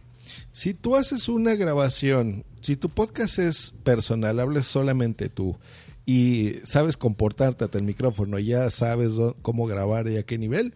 Si 0.53 0.73
tú 0.75 0.97
haces 0.97 1.29
una 1.29 1.55
grabación, 1.55 2.45
si 2.63 2.77
tu 2.77 2.89
podcast 2.89 3.39
es 3.39 3.75
personal, 3.85 4.41
hables 4.41 4.67
solamente 4.67 5.29
tú 5.29 5.57
y 6.07 6.61
sabes 6.63 6.97
comportarte 6.97 7.65
ante 7.65 7.79
el 7.79 7.85
micrófono, 7.85 8.39
ya 8.39 8.71
sabes 8.71 9.15
cómo 9.43 9.67
grabar 9.67 10.09
y 10.09 10.17
a 10.17 10.23
qué 10.23 10.39
nivel, 10.39 10.73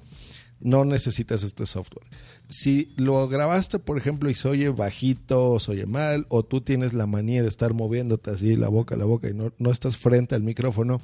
no 0.58 0.84
necesitas 0.84 1.44
este 1.44 1.66
software. 1.66 2.06
Si 2.48 2.92
lo 2.96 3.28
grabaste, 3.28 3.78
por 3.78 3.96
ejemplo, 3.96 4.28
y 4.28 4.34
se 4.34 4.48
oye 4.48 4.68
bajito, 4.70 5.52
o 5.52 5.60
se 5.60 5.70
oye 5.70 5.86
mal, 5.86 6.26
o 6.28 6.42
tú 6.42 6.60
tienes 6.60 6.92
la 6.94 7.06
manía 7.06 7.42
de 7.42 7.48
estar 7.48 7.72
moviéndote 7.72 8.32
así 8.32 8.56
la 8.56 8.68
boca 8.68 8.96
a 8.96 8.98
la 8.98 9.04
boca 9.04 9.28
y 9.28 9.34
no, 9.34 9.52
no 9.58 9.70
estás 9.70 9.96
frente 9.96 10.34
al 10.34 10.42
micrófono, 10.42 11.00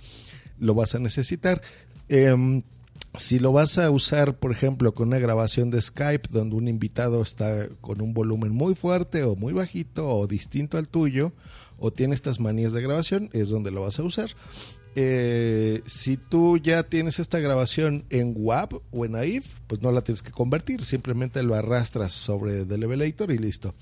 lo 0.59 0.75
vas 0.75 0.97
a 0.97 0.99
necesitar. 0.99 1.62
Em, 2.09 2.62
si 3.16 3.38
lo 3.38 3.52
vas 3.52 3.78
a 3.78 3.90
usar, 3.90 4.37
por 4.37 4.52
ejemplo, 4.52 4.92
con 4.92 5.09
una 5.09 5.18
grabación 5.18 5.71
de 5.71 5.80
Skype 5.80 6.28
donde 6.30 6.56
un 6.56 6.68
invitado 6.68 7.23
está 7.23 7.68
con 7.80 8.02
un 8.02 8.12
volumen 8.12 8.52
muy 8.52 8.75
fuerte 8.75 9.23
o 9.23 9.37
muy 9.37 9.52
bajito 9.52 10.09
o 10.09 10.26
distinto 10.26 10.76
al 10.76 10.88
tuyo, 10.88 11.33
o 11.78 11.90
tiene 11.90 12.14
estas 12.14 12.40
manías 12.40 12.73
de 12.73 12.83
grabación, 12.83 13.30
es 13.33 13.49
donde 13.49 13.71
lo 13.71 13.83
vas 13.83 13.99
a 13.99 14.02
usar. 14.02 14.30
Eh, 14.99 15.83
si 15.85 16.16
tú 16.16 16.56
ya 16.56 16.83
tienes 16.85 17.18
esta 17.18 17.38
grabación 17.38 18.04
en 18.09 18.33
WAV 18.35 18.80
o 18.92 19.04
en 19.04 19.14
AIF, 19.14 19.47
pues 19.66 19.83
no 19.83 19.92
la 19.92 20.00
tienes 20.00 20.23
que 20.23 20.30
convertir, 20.30 20.83
simplemente 20.85 21.42
lo 21.42 21.54
arrastras 21.54 22.12
sobre 22.12 22.64
The 22.64 22.78
Levelator 22.78 23.30
y 23.30 23.37
listo. 23.37 23.75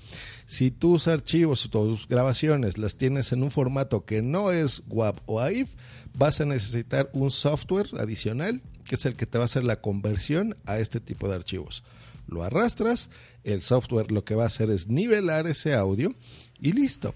Si 0.45 0.71
tus 0.71 1.07
archivos 1.07 1.65
o 1.65 1.69
tus 1.69 2.09
grabaciones 2.09 2.77
las 2.77 2.97
tienes 2.97 3.31
en 3.31 3.43
un 3.43 3.51
formato 3.51 4.03
que 4.03 4.21
no 4.21 4.51
es 4.51 4.83
WAV 4.89 5.15
o 5.25 5.39
AIF, 5.39 5.75
vas 6.17 6.41
a 6.41 6.45
necesitar 6.45 7.09
un 7.13 7.31
software 7.31 7.87
adicional 7.97 8.61
que 8.85 8.95
es 8.95 9.05
el 9.05 9.15
que 9.15 9.25
te 9.25 9.37
va 9.37 9.43
a 9.43 9.45
hacer 9.45 9.63
la 9.63 9.81
conversión 9.81 10.55
a 10.65 10.79
este 10.79 10.99
tipo 10.99 11.27
de 11.27 11.35
archivos. 11.35 11.83
Lo 12.27 12.43
arrastras, 12.43 13.09
el 13.43 13.61
software 13.61 14.11
lo 14.11 14.23
que 14.23 14.35
va 14.35 14.43
a 14.43 14.47
hacer 14.47 14.69
es 14.69 14.87
nivelar 14.87 15.47
ese 15.47 15.75
audio 15.75 16.13
y 16.59 16.71
listo. 16.71 17.13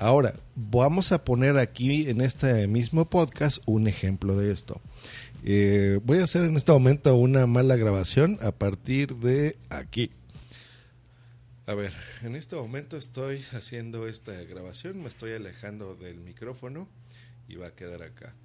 Ahora, 0.00 0.32
vamos 0.54 1.10
a 1.10 1.24
poner 1.24 1.58
aquí 1.58 2.08
en 2.08 2.20
este 2.20 2.68
mismo 2.68 3.10
podcast 3.10 3.58
un 3.66 3.88
ejemplo 3.88 4.36
de 4.36 4.52
esto. 4.52 4.80
Eh, 5.44 5.98
voy 6.04 6.18
a 6.18 6.24
hacer 6.24 6.44
en 6.44 6.56
este 6.56 6.70
momento 6.70 7.16
una 7.16 7.48
mala 7.48 7.74
grabación 7.74 8.38
a 8.40 8.52
partir 8.52 9.16
de 9.16 9.56
aquí. 9.70 10.12
A 11.66 11.74
ver, 11.74 11.92
en 12.22 12.36
este 12.36 12.54
momento 12.54 12.96
estoy 12.96 13.44
haciendo 13.50 14.06
esta 14.06 14.32
grabación, 14.44 15.02
me 15.02 15.08
estoy 15.08 15.32
alejando 15.32 15.96
del 15.96 16.20
micrófono 16.20 16.88
y 17.48 17.56
va 17.56 17.66
a 17.66 17.74
quedar 17.74 18.04
acá. 18.04 18.36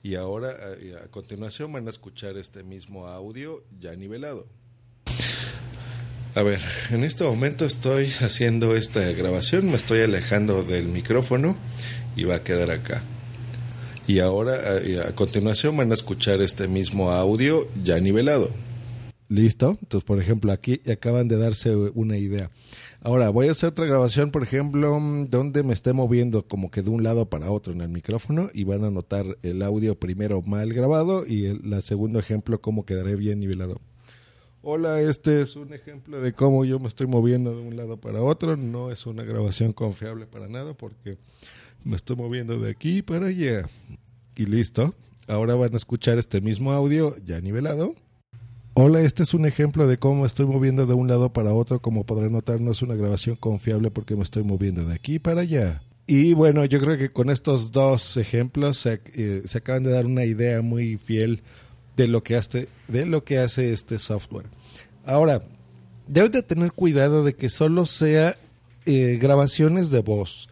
Y 0.00 0.14
ahora 0.14 0.50
a, 0.50 1.04
a 1.04 1.08
continuación 1.08 1.72
van 1.72 1.88
a 1.88 1.90
escuchar 1.90 2.36
este 2.36 2.62
mismo 2.62 3.08
audio 3.08 3.64
ya 3.80 3.96
nivelado. 3.96 4.46
A 6.34 6.42
ver, 6.42 6.60
en 6.90 7.04
este 7.04 7.24
momento 7.24 7.66
estoy 7.66 8.06
haciendo 8.20 8.74
esta 8.74 9.02
grabación, 9.12 9.66
me 9.66 9.76
estoy 9.76 10.00
alejando 10.00 10.64
del 10.64 10.86
micrófono 10.86 11.56
y 12.16 12.24
va 12.24 12.36
a 12.36 12.42
quedar 12.42 12.70
acá. 12.70 13.02
Y 14.06 14.20
ahora 14.20 14.54
a, 15.08 15.14
continuación 15.14 15.76
van 15.76 15.90
a 15.90 15.94
escuchar 15.94 16.40
este 16.40 16.68
mismo 16.68 17.10
audio 17.10 17.68
ya 17.84 18.00
nivelado. 18.00 18.48
¿Listo? 19.28 19.76
Entonces, 19.82 20.06
por 20.06 20.18
ejemplo, 20.20 20.52
aquí 20.52 20.80
acaban 20.90 21.28
de 21.28 21.36
darse 21.36 21.76
una 21.76 22.16
idea. 22.16 22.50
Ahora, 23.02 23.28
voy 23.28 23.48
a 23.48 23.52
hacer 23.52 23.68
otra 23.68 23.84
grabación, 23.84 24.30
por 24.30 24.42
ejemplo, 24.42 24.98
donde 25.28 25.62
me 25.62 25.74
esté 25.74 25.92
moviendo 25.92 26.46
como 26.46 26.70
que 26.70 26.80
de 26.80 26.88
un 26.88 27.02
lado 27.02 27.26
para 27.26 27.50
otro 27.50 27.74
en 27.74 27.82
el 27.82 27.90
micrófono 27.90 28.48
y 28.54 28.64
van 28.64 28.84
a 28.84 28.90
notar 28.90 29.36
el 29.42 29.62
audio 29.62 30.00
primero 30.00 30.40
mal 30.40 30.72
grabado 30.72 31.26
y 31.26 31.44
el 31.44 31.82
segundo 31.82 32.18
ejemplo 32.18 32.58
cómo 32.62 32.86
quedaré 32.86 33.16
bien 33.16 33.38
nivelado. 33.40 33.82
Hola, 34.64 35.00
este 35.00 35.40
es 35.40 35.56
un 35.56 35.74
ejemplo 35.74 36.20
de 36.20 36.34
cómo 36.34 36.64
yo 36.64 36.78
me 36.78 36.86
estoy 36.86 37.08
moviendo 37.08 37.52
de 37.52 37.60
un 37.62 37.76
lado 37.76 37.96
para 37.96 38.22
otro. 38.22 38.56
No 38.56 38.92
es 38.92 39.06
una 39.06 39.24
grabación 39.24 39.72
confiable 39.72 40.24
para 40.24 40.46
nada 40.46 40.72
porque 40.72 41.18
me 41.82 41.96
estoy 41.96 42.14
moviendo 42.14 42.60
de 42.60 42.70
aquí 42.70 43.02
para 43.02 43.26
allá. 43.26 43.66
Y 44.36 44.46
listo. 44.46 44.94
Ahora 45.26 45.56
van 45.56 45.74
a 45.74 45.76
escuchar 45.76 46.16
este 46.16 46.40
mismo 46.40 46.70
audio 46.70 47.16
ya 47.24 47.40
nivelado. 47.40 47.96
Hola, 48.74 49.00
este 49.00 49.24
es 49.24 49.34
un 49.34 49.46
ejemplo 49.46 49.88
de 49.88 49.96
cómo 49.96 50.26
estoy 50.26 50.46
moviendo 50.46 50.86
de 50.86 50.94
un 50.94 51.08
lado 51.08 51.32
para 51.32 51.52
otro. 51.52 51.82
Como 51.82 52.06
podrán 52.06 52.30
notar, 52.30 52.60
no 52.60 52.70
es 52.70 52.82
una 52.82 52.94
grabación 52.94 53.34
confiable 53.34 53.90
porque 53.90 54.14
me 54.14 54.22
estoy 54.22 54.44
moviendo 54.44 54.84
de 54.84 54.94
aquí 54.94 55.18
para 55.18 55.40
allá. 55.40 55.82
Y 56.06 56.34
bueno, 56.34 56.64
yo 56.66 56.78
creo 56.78 56.96
que 56.96 57.10
con 57.10 57.30
estos 57.30 57.72
dos 57.72 58.16
ejemplos 58.16 58.78
se, 58.78 59.00
eh, 59.14 59.42
se 59.44 59.58
acaban 59.58 59.82
de 59.82 59.90
dar 59.90 60.06
una 60.06 60.24
idea 60.24 60.62
muy 60.62 60.98
fiel 60.98 61.42
de 61.96 62.08
lo 62.08 62.22
que 62.22 62.36
hace, 62.36 62.68
de 62.88 63.06
lo 63.06 63.24
que 63.24 63.38
hace 63.38 63.72
este 63.72 63.98
software. 63.98 64.46
Ahora, 65.04 65.42
deben 66.06 66.32
de 66.32 66.42
tener 66.42 66.72
cuidado 66.72 67.24
de 67.24 67.34
que 67.34 67.48
solo 67.48 67.86
sea 67.86 68.36
eh, 68.86 69.18
grabaciones 69.20 69.90
de 69.90 70.00
voz. 70.00 70.48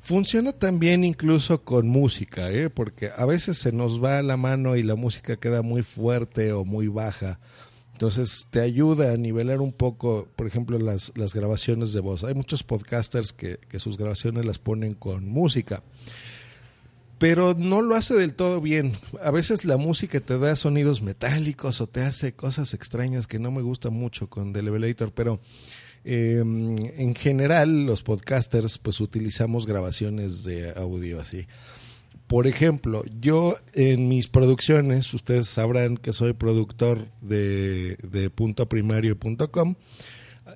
Funciona 0.00 0.52
también 0.52 1.04
incluso 1.04 1.62
con 1.62 1.88
música, 1.88 2.50
¿eh? 2.50 2.70
porque 2.70 3.10
a 3.14 3.26
veces 3.26 3.58
se 3.58 3.70
nos 3.70 4.02
va 4.02 4.22
la 4.22 4.38
mano 4.38 4.76
y 4.76 4.82
la 4.82 4.94
música 4.94 5.36
queda 5.36 5.62
muy 5.62 5.82
fuerte 5.82 6.52
o 6.52 6.64
muy 6.64 6.88
baja. 6.88 7.38
Entonces 7.92 8.48
te 8.50 8.60
ayuda 8.60 9.12
a 9.12 9.18
nivelar 9.18 9.60
un 9.60 9.72
poco, 9.72 10.26
por 10.36 10.46
ejemplo, 10.46 10.78
las, 10.78 11.12
las 11.16 11.34
grabaciones 11.34 11.92
de 11.92 12.00
voz. 12.00 12.24
Hay 12.24 12.32
muchos 12.32 12.62
podcasters 12.62 13.34
que, 13.34 13.58
que 13.68 13.78
sus 13.78 13.98
grabaciones 13.98 14.46
las 14.46 14.58
ponen 14.58 14.94
con 14.94 15.28
música 15.28 15.82
pero 17.20 17.52
no 17.52 17.82
lo 17.82 17.96
hace 17.96 18.14
del 18.14 18.32
todo 18.32 18.62
bien. 18.62 18.94
A 19.22 19.30
veces 19.30 19.66
la 19.66 19.76
música 19.76 20.20
te 20.20 20.38
da 20.38 20.56
sonidos 20.56 21.02
metálicos 21.02 21.82
o 21.82 21.86
te 21.86 22.00
hace 22.00 22.32
cosas 22.32 22.72
extrañas 22.72 23.26
que 23.26 23.38
no 23.38 23.50
me 23.50 23.60
gustan 23.60 23.92
mucho 23.92 24.30
con 24.30 24.54
The 24.54 24.62
Levelator, 24.62 25.12
pero 25.12 25.38
em, 26.02 26.78
en 26.96 27.14
general 27.14 27.84
los 27.84 28.02
podcasters 28.02 28.78
pues 28.78 29.02
utilizamos 29.02 29.66
grabaciones 29.66 30.44
de 30.44 30.70
audio 30.70 31.20
así. 31.20 31.46
Por 32.26 32.46
ejemplo, 32.46 33.04
yo 33.20 33.54
en 33.74 34.08
mis 34.08 34.28
producciones, 34.28 35.12
ustedes 35.12 35.46
sabrán 35.46 35.98
que 35.98 36.14
soy 36.14 36.32
productor 36.32 37.06
de, 37.20 37.98
de 38.02 38.30
puntoprimario.com, 38.30 39.74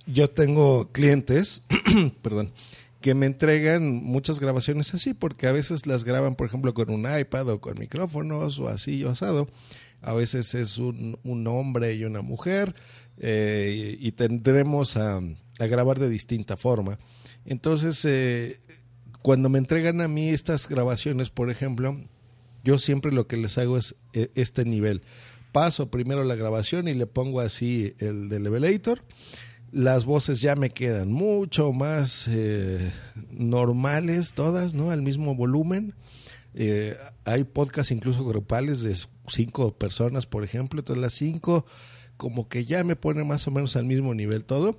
yo 0.06 0.30
tengo 0.30 0.88
clientes, 0.92 1.62
perdón, 2.23 2.50
que 3.04 3.14
me 3.14 3.26
entregan 3.26 4.02
muchas 4.02 4.40
grabaciones 4.40 4.94
así, 4.94 5.12
porque 5.12 5.46
a 5.46 5.52
veces 5.52 5.87
las 5.87 6.04
graban, 6.04 6.37
por 6.37 6.46
ejemplo, 6.46 6.73
con 6.73 6.88
un 6.88 7.06
iPad 7.06 7.50
o 7.50 7.61
con 7.61 7.78
micrófonos 7.78 8.58
o 8.58 8.68
así 8.68 9.04
o 9.04 9.11
asado. 9.11 9.46
A 10.00 10.14
veces 10.14 10.54
es 10.54 10.78
un, 10.78 11.18
hombre 11.46 11.92
y 11.96 12.04
una 12.04 12.23
mujer 12.23 12.75
eh, 13.18 13.94
y, 14.00 14.12
tendremos 14.12 14.96
a, 14.96 15.20
grabar 15.58 15.99
de 15.99 16.08
distinta 16.08 16.56
forma. 16.56 16.99
Entonces, 17.44 18.02
eh, 18.06 18.58
cuando 19.20 19.50
me 19.50 19.58
entregan 19.58 20.00
a 20.00 20.08
mí 20.08 20.30
estas 20.30 20.66
grabaciones, 20.66 21.28
por 21.28 21.50
ejemplo, 21.50 22.00
yo 22.62 22.78
siempre 22.78 23.12
lo 23.12 23.26
que 23.26 23.37
les 23.37 23.58
hago 23.58 23.76
es 23.76 23.96
eh, 24.14 24.30
este 24.34 24.64
nivel. 24.64 25.02
Paso 25.52 25.90
primero 25.90 26.25
la 26.25 26.37
grabación 26.37 26.88
y 26.88 26.94
le 26.94 27.06
pongo 27.06 27.42
así 27.42 27.94
el 27.99 28.30
de 28.30 28.40
levelator 28.40 29.02
las 29.75 30.04
voces 30.04 30.40
ya 30.40 30.54
me 30.54 30.71
quedan 30.71 31.11
mucho 31.11 31.73
más 31.73 32.28
eh, 32.28 32.93
normales 33.33 34.33
todas, 34.35 34.73
¿no? 34.73 34.93
Al 34.93 35.02
mismo 35.02 35.35
volumen. 35.35 35.95
Eh, 36.54 36.97
hay 37.25 37.43
podcasts 37.43 37.90
incluso 37.90 38.25
grupales 38.25 38.85
de 38.85 38.97
cinco 39.26 39.75
personas, 39.75 40.26
por 40.26 40.45
ejemplo. 40.45 40.78
Entonces 40.78 41.02
las 41.02 41.14
cinco 41.14 41.66
como 42.16 42.49
que 42.49 42.64
ya 42.64 42.85
me 42.85 42.95
pone 42.95 43.25
más 43.25 43.49
o 43.49 43.50
menos 43.50 43.75
al 43.75 43.85
mismo 43.85 44.14
nivel 44.14 44.45
todo. 44.45 44.78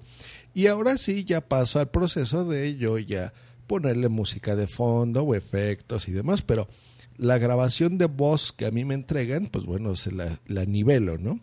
Y 0.53 0.67
ahora 0.67 0.97
sí 0.97 1.25
ya 1.25 1.41
paso 1.41 1.81
al 1.81 1.89
proceso 1.89 2.45
de 2.45 2.77
yo 2.77 2.97
ya 2.97 3.33
ponerle 3.67 4.07
música 4.07 4.55
de 4.55 4.67
fondo 4.67 5.23
o 5.23 5.35
efectos 5.35 6.07
y 6.07 6.13
demás. 6.13 6.41
Pero 6.41 6.69
la 7.17 7.37
grabación 7.37 7.97
de 7.97 8.05
voz 8.05 8.53
que 8.53 8.65
a 8.65 8.71
mí 8.71 8.85
me 8.85 8.93
entregan, 8.93 9.47
pues 9.47 9.65
bueno, 9.65 9.97
se 9.97 10.13
la, 10.13 10.39
la 10.47 10.63
nivelo, 10.63 11.17
¿no? 11.17 11.41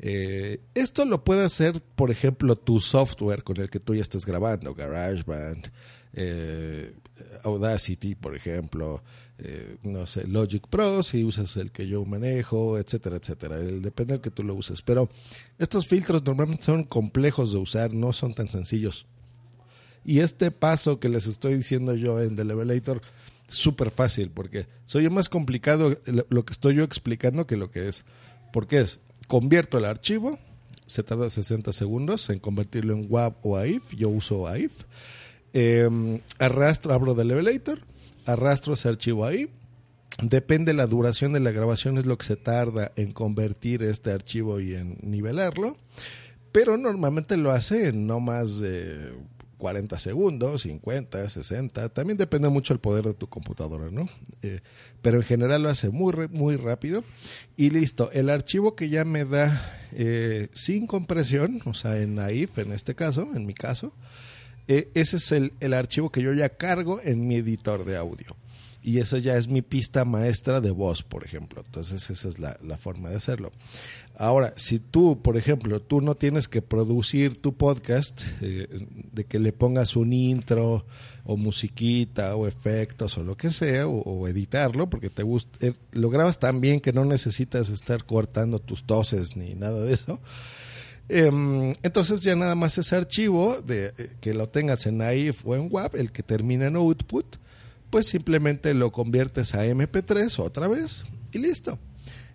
Eh, 0.00 0.60
esto 0.74 1.04
lo 1.04 1.24
puede 1.24 1.44
hacer, 1.44 1.80
por 1.94 2.10
ejemplo, 2.10 2.54
tu 2.56 2.80
software 2.80 3.42
con 3.42 3.56
el 3.58 3.68
que 3.68 3.80
tú 3.80 3.94
ya 3.94 4.02
estés 4.02 4.24
grabando, 4.26 4.74
GarageBand, 4.74 5.70
eh, 6.12 6.94
Audacity, 7.42 8.14
por 8.14 8.36
ejemplo, 8.36 9.02
eh, 9.38 9.76
no 9.82 10.06
sé, 10.06 10.26
Logic 10.26 10.66
Pro, 10.68 11.02
si 11.02 11.24
usas 11.24 11.56
el 11.56 11.70
que 11.70 11.86
yo 11.86 12.04
manejo, 12.04 12.78
etcétera, 12.78 13.16
etcétera. 13.16 13.58
depende 13.58 14.14
del 14.14 14.20
que 14.20 14.30
tú 14.30 14.42
lo 14.42 14.54
uses. 14.54 14.82
Pero 14.82 15.08
estos 15.58 15.86
filtros 15.86 16.24
normalmente 16.24 16.64
son 16.64 16.84
complejos 16.84 17.52
de 17.52 17.58
usar, 17.58 17.92
no 17.92 18.12
son 18.12 18.34
tan 18.34 18.48
sencillos. 18.48 19.06
Y 20.04 20.20
este 20.20 20.50
paso 20.50 21.00
que 21.00 21.08
les 21.08 21.26
estoy 21.26 21.54
diciendo 21.54 21.94
yo 21.94 22.20
en 22.20 22.36
The 22.36 22.44
Levelator, 22.44 23.02
súper 23.46 23.90
fácil, 23.90 24.30
porque 24.30 24.66
soy 24.84 25.08
más 25.10 25.28
complicado 25.28 25.96
lo 26.28 26.44
que 26.44 26.52
estoy 26.52 26.76
yo 26.76 26.84
explicando 26.84 27.46
que 27.46 27.56
lo 27.56 27.70
que 27.70 27.88
es. 27.88 28.04
Porque 28.52 28.80
es, 28.80 29.00
convierto 29.28 29.78
el 29.78 29.84
archivo, 29.84 30.38
se 30.86 31.02
tarda 31.02 31.30
60 31.30 31.72
segundos 31.72 32.28
en 32.30 32.40
convertirlo 32.40 32.94
en 32.94 33.06
WAV 33.08 33.34
o 33.42 33.56
AIF, 33.56 33.94
yo 33.94 34.08
uso 34.08 34.48
AIF, 34.48 34.84
em, 35.52 36.20
arrastro, 36.38 36.94
abro 36.94 37.14
del 37.14 37.28
Levelator, 37.28 37.78
arrastro 38.26 38.74
ese 38.74 38.88
archivo 38.88 39.24
ahí, 39.24 39.48
depende 40.22 40.72
la 40.72 40.86
duración 40.86 41.32
de 41.34 41.40
la 41.40 41.52
grabación, 41.52 41.98
es 41.98 42.06
lo 42.06 42.16
que 42.18 42.26
se 42.26 42.36
tarda 42.36 42.90
en 42.96 43.12
convertir 43.12 43.82
este 43.82 44.10
archivo 44.10 44.60
y 44.60 44.74
en 44.74 44.98
nivelarlo, 45.02 45.76
pero 46.50 46.78
normalmente 46.78 47.36
lo 47.36 47.50
hace 47.50 47.88
en 47.88 48.06
no 48.06 48.20
más 48.20 48.58
de 48.58 49.12
40 49.58 49.98
segundos, 49.98 50.62
50, 50.62 51.28
60, 51.28 51.88
también 51.90 52.16
depende 52.16 52.48
mucho 52.48 52.72
el 52.72 52.78
poder 52.78 53.04
de 53.04 53.14
tu 53.14 53.26
computadora, 53.26 53.90
¿no? 53.90 54.08
Eh, 54.42 54.60
pero 55.02 55.18
en 55.18 55.24
general 55.24 55.62
lo 55.62 55.68
hace 55.68 55.90
muy, 55.90 56.28
muy 56.30 56.56
rápido 56.56 57.04
y 57.56 57.70
listo. 57.70 58.10
El 58.12 58.30
archivo 58.30 58.74
que 58.74 58.88
ya 58.88 59.04
me 59.04 59.24
da 59.24 59.60
eh, 59.92 60.48
sin 60.52 60.86
compresión, 60.86 61.60
o 61.64 61.74
sea, 61.74 62.00
en 62.00 62.18
AIF 62.18 62.58
en 62.58 62.72
este 62.72 62.94
caso, 62.94 63.28
en 63.34 63.44
mi 63.44 63.54
caso, 63.54 63.92
eh, 64.68 64.88
ese 64.94 65.16
es 65.16 65.32
el, 65.32 65.52
el 65.60 65.74
archivo 65.74 66.10
que 66.10 66.22
yo 66.22 66.32
ya 66.32 66.48
cargo 66.50 67.00
en 67.02 67.26
mi 67.26 67.36
editor 67.36 67.84
de 67.84 67.96
audio 67.96 68.36
y 68.88 69.00
esa 69.00 69.18
ya 69.18 69.36
es 69.36 69.48
mi 69.48 69.60
pista 69.60 70.06
maestra 70.06 70.62
de 70.62 70.70
voz, 70.70 71.02
por 71.02 71.22
ejemplo. 71.22 71.62
Entonces 71.62 72.08
esa 72.08 72.26
es 72.26 72.38
la, 72.38 72.56
forma 72.78 73.10
de 73.10 73.16
hacerlo. 73.16 73.52
Ahora, 74.16 74.54
si 74.56 74.78
tú, 74.78 75.20
por 75.20 75.36
ejemplo, 75.36 75.78
tú 75.78 76.00
no 76.00 76.14
tienes 76.14 76.48
que 76.48 76.62
producir 76.62 77.36
tu 77.36 77.52
podcast, 77.52 78.22
eh, 78.40 78.66
de 79.12 79.24
que 79.24 79.40
le 79.40 79.52
pongas 79.52 79.94
un 79.94 80.14
intro 80.14 80.86
o 81.24 81.36
musiquita 81.36 82.34
o 82.34 82.46
efectos 82.46 83.18
o 83.18 83.24
lo 83.24 83.36
que 83.36 83.50
sea, 83.50 83.86
o, 83.86 84.26
editarlo, 84.26 84.88
porque 84.88 85.10
te 85.10 85.22
gusta, 85.22 85.66
eh, 85.66 85.74
lo 85.92 86.08
grabas 86.08 86.38
tan 86.38 86.62
bien 86.62 86.80
que 86.80 86.94
no 86.94 87.04
necesitas 87.04 87.68
estar 87.68 88.04
cortando 88.06 88.58
tus 88.58 88.84
toses 88.84 89.36
ni 89.36 89.54
nada 89.54 89.82
de 89.82 89.92
eso. 89.92 90.18
Em, 91.10 91.74
entonces 91.82 92.22
ya 92.22 92.34
nada 92.34 92.54
más 92.54 92.78
ese 92.78 92.96
archivo 92.96 93.60
de 93.60 93.92
eh, 93.98 94.10
que 94.22 94.32
lo 94.32 94.48
tengas 94.48 94.86
en 94.86 95.02
AIF 95.02 95.46
o 95.46 95.54
en 95.54 95.68
WAP, 95.70 95.94
el 95.96 96.10
que 96.10 96.22
termina 96.22 96.68
en 96.68 96.76
output, 96.76 97.36
pues 97.90 98.06
simplemente 98.06 98.74
lo 98.74 98.92
conviertes 98.92 99.54
a 99.54 99.66
MP3 99.66 100.38
otra 100.38 100.68
vez 100.68 101.04
y 101.32 101.38
listo. 101.38 101.78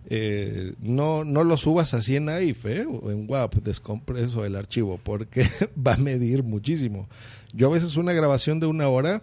Eh, 0.06 0.74
no, 0.80 1.24
no 1.24 1.44
lo 1.44 1.56
subas 1.56 1.94
así 1.94 2.16
en 2.16 2.28
AIF 2.28 2.66
¿eh? 2.66 2.84
o 2.84 3.10
en 3.10 3.24
WAP, 3.28 3.54
descompreso 3.56 4.44
el 4.44 4.56
archivo, 4.56 5.00
porque 5.02 5.46
va 5.86 5.94
a 5.94 5.98
medir 5.98 6.42
muchísimo. 6.42 7.08
Yo 7.52 7.70
a 7.70 7.74
veces 7.74 7.96
una 7.96 8.12
grabación 8.12 8.60
de 8.60 8.66
una 8.66 8.88
hora 8.88 9.22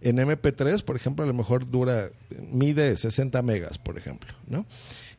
en 0.00 0.18
MP3, 0.18 0.82
por 0.82 0.96
ejemplo, 0.96 1.24
a 1.24 1.28
lo 1.28 1.34
mejor 1.34 1.68
dura, 1.68 2.10
mide 2.50 2.96
60 2.96 3.42
megas, 3.42 3.78
por 3.78 3.98
ejemplo, 3.98 4.32
¿no? 4.46 4.66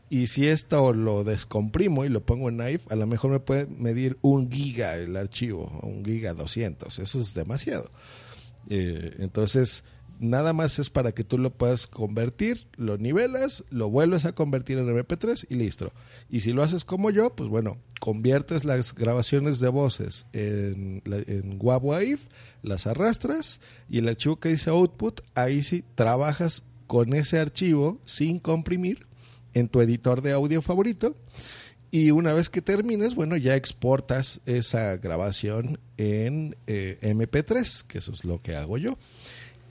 Y 0.10 0.28
si 0.28 0.48
esto 0.48 0.92
lo 0.92 1.24
descomprimo 1.24 2.04
y 2.04 2.10
lo 2.10 2.22
pongo 2.22 2.50
en 2.50 2.60
AIF, 2.60 2.92
a 2.92 2.96
lo 2.96 3.08
mejor 3.08 3.32
me 3.32 3.40
puede 3.40 3.68
medir 3.68 4.18
un 4.22 4.52
giga 4.52 4.96
el 4.96 5.16
archivo, 5.16 5.80
un 5.84 6.04
giga 6.04 6.34
200, 6.34 7.00
eso 7.00 7.20
es 7.20 7.34
demasiado. 7.34 7.90
Eh, 8.70 9.16
entonces, 9.20 9.86
nada 10.22 10.54
más 10.54 10.78
es 10.78 10.90
para 10.90 11.12
que 11.12 11.24
tú 11.24 11.38
lo 11.38 11.52
puedas 11.52 11.88
convertir, 11.88 12.68
lo 12.78 12.98
nivelas, 12.98 13.64
lo 13.72 13.90
vuelves 13.90 14.26
a 14.26 14.34
convertir 14.34 14.78
en 14.78 14.88
MP3 14.88 15.48
y 15.50 15.56
listo. 15.56 15.92
Y 16.30 16.42
si 16.42 16.54
lo 16.54 16.64
haces 16.64 16.86
como 16.86 17.10
yo, 17.10 17.36
pues 17.36 17.50
bueno, 17.50 17.78
conviertes 18.00 18.64
las 18.64 18.94
grabaciones 18.94 19.60
de 19.60 19.70
voces 19.70 20.28
en, 20.32 21.02
en 21.06 21.58
WAV 21.60 22.20
las 22.62 22.86
arrastras 22.86 23.60
y 23.90 23.98
el 23.98 24.08
archivo 24.08 24.40
que 24.40 24.50
dice 24.50 24.70
output, 24.70 25.22
ahí 25.34 25.64
sí 25.64 25.84
trabajas 25.96 26.64
con 26.86 27.14
ese 27.14 27.40
archivo 27.40 28.00
sin 28.06 28.38
comprimir 28.38 29.08
en 29.56 29.68
tu 29.68 29.82
editor 29.82 30.22
de 30.22 30.34
audio 30.34 30.62
favorito. 30.62 31.16
Y 31.90 32.12
una 32.12 32.32
vez 32.34 32.50
que 32.50 32.62
termines, 32.62 33.16
bueno, 33.16 33.36
ya 33.36 33.56
exportas 33.56 34.40
esa 34.46 34.96
grabación 34.96 35.78
en 35.98 36.56
eh, 36.68 36.98
MP3, 37.02 37.86
que 37.86 37.98
eso 37.98 38.14
es 38.14 38.24
lo 38.24 38.40
que 38.40 38.56
hago 38.56 38.78
yo 38.78 38.98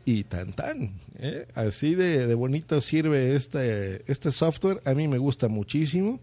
y 0.04 0.24
tan 0.24 0.52
tan. 0.52 0.94
¿eh? 1.18 1.46
Así 1.54 1.94
de, 1.94 2.32
bonito 2.34 2.80
sirve 2.80 3.36
este, 3.36 4.02
este 4.10 4.32
software. 4.32 4.80
A 4.84 4.94
mí 4.94 5.08
me 5.08 5.18
gusta 5.18 5.48
muchísimo. 5.48 6.20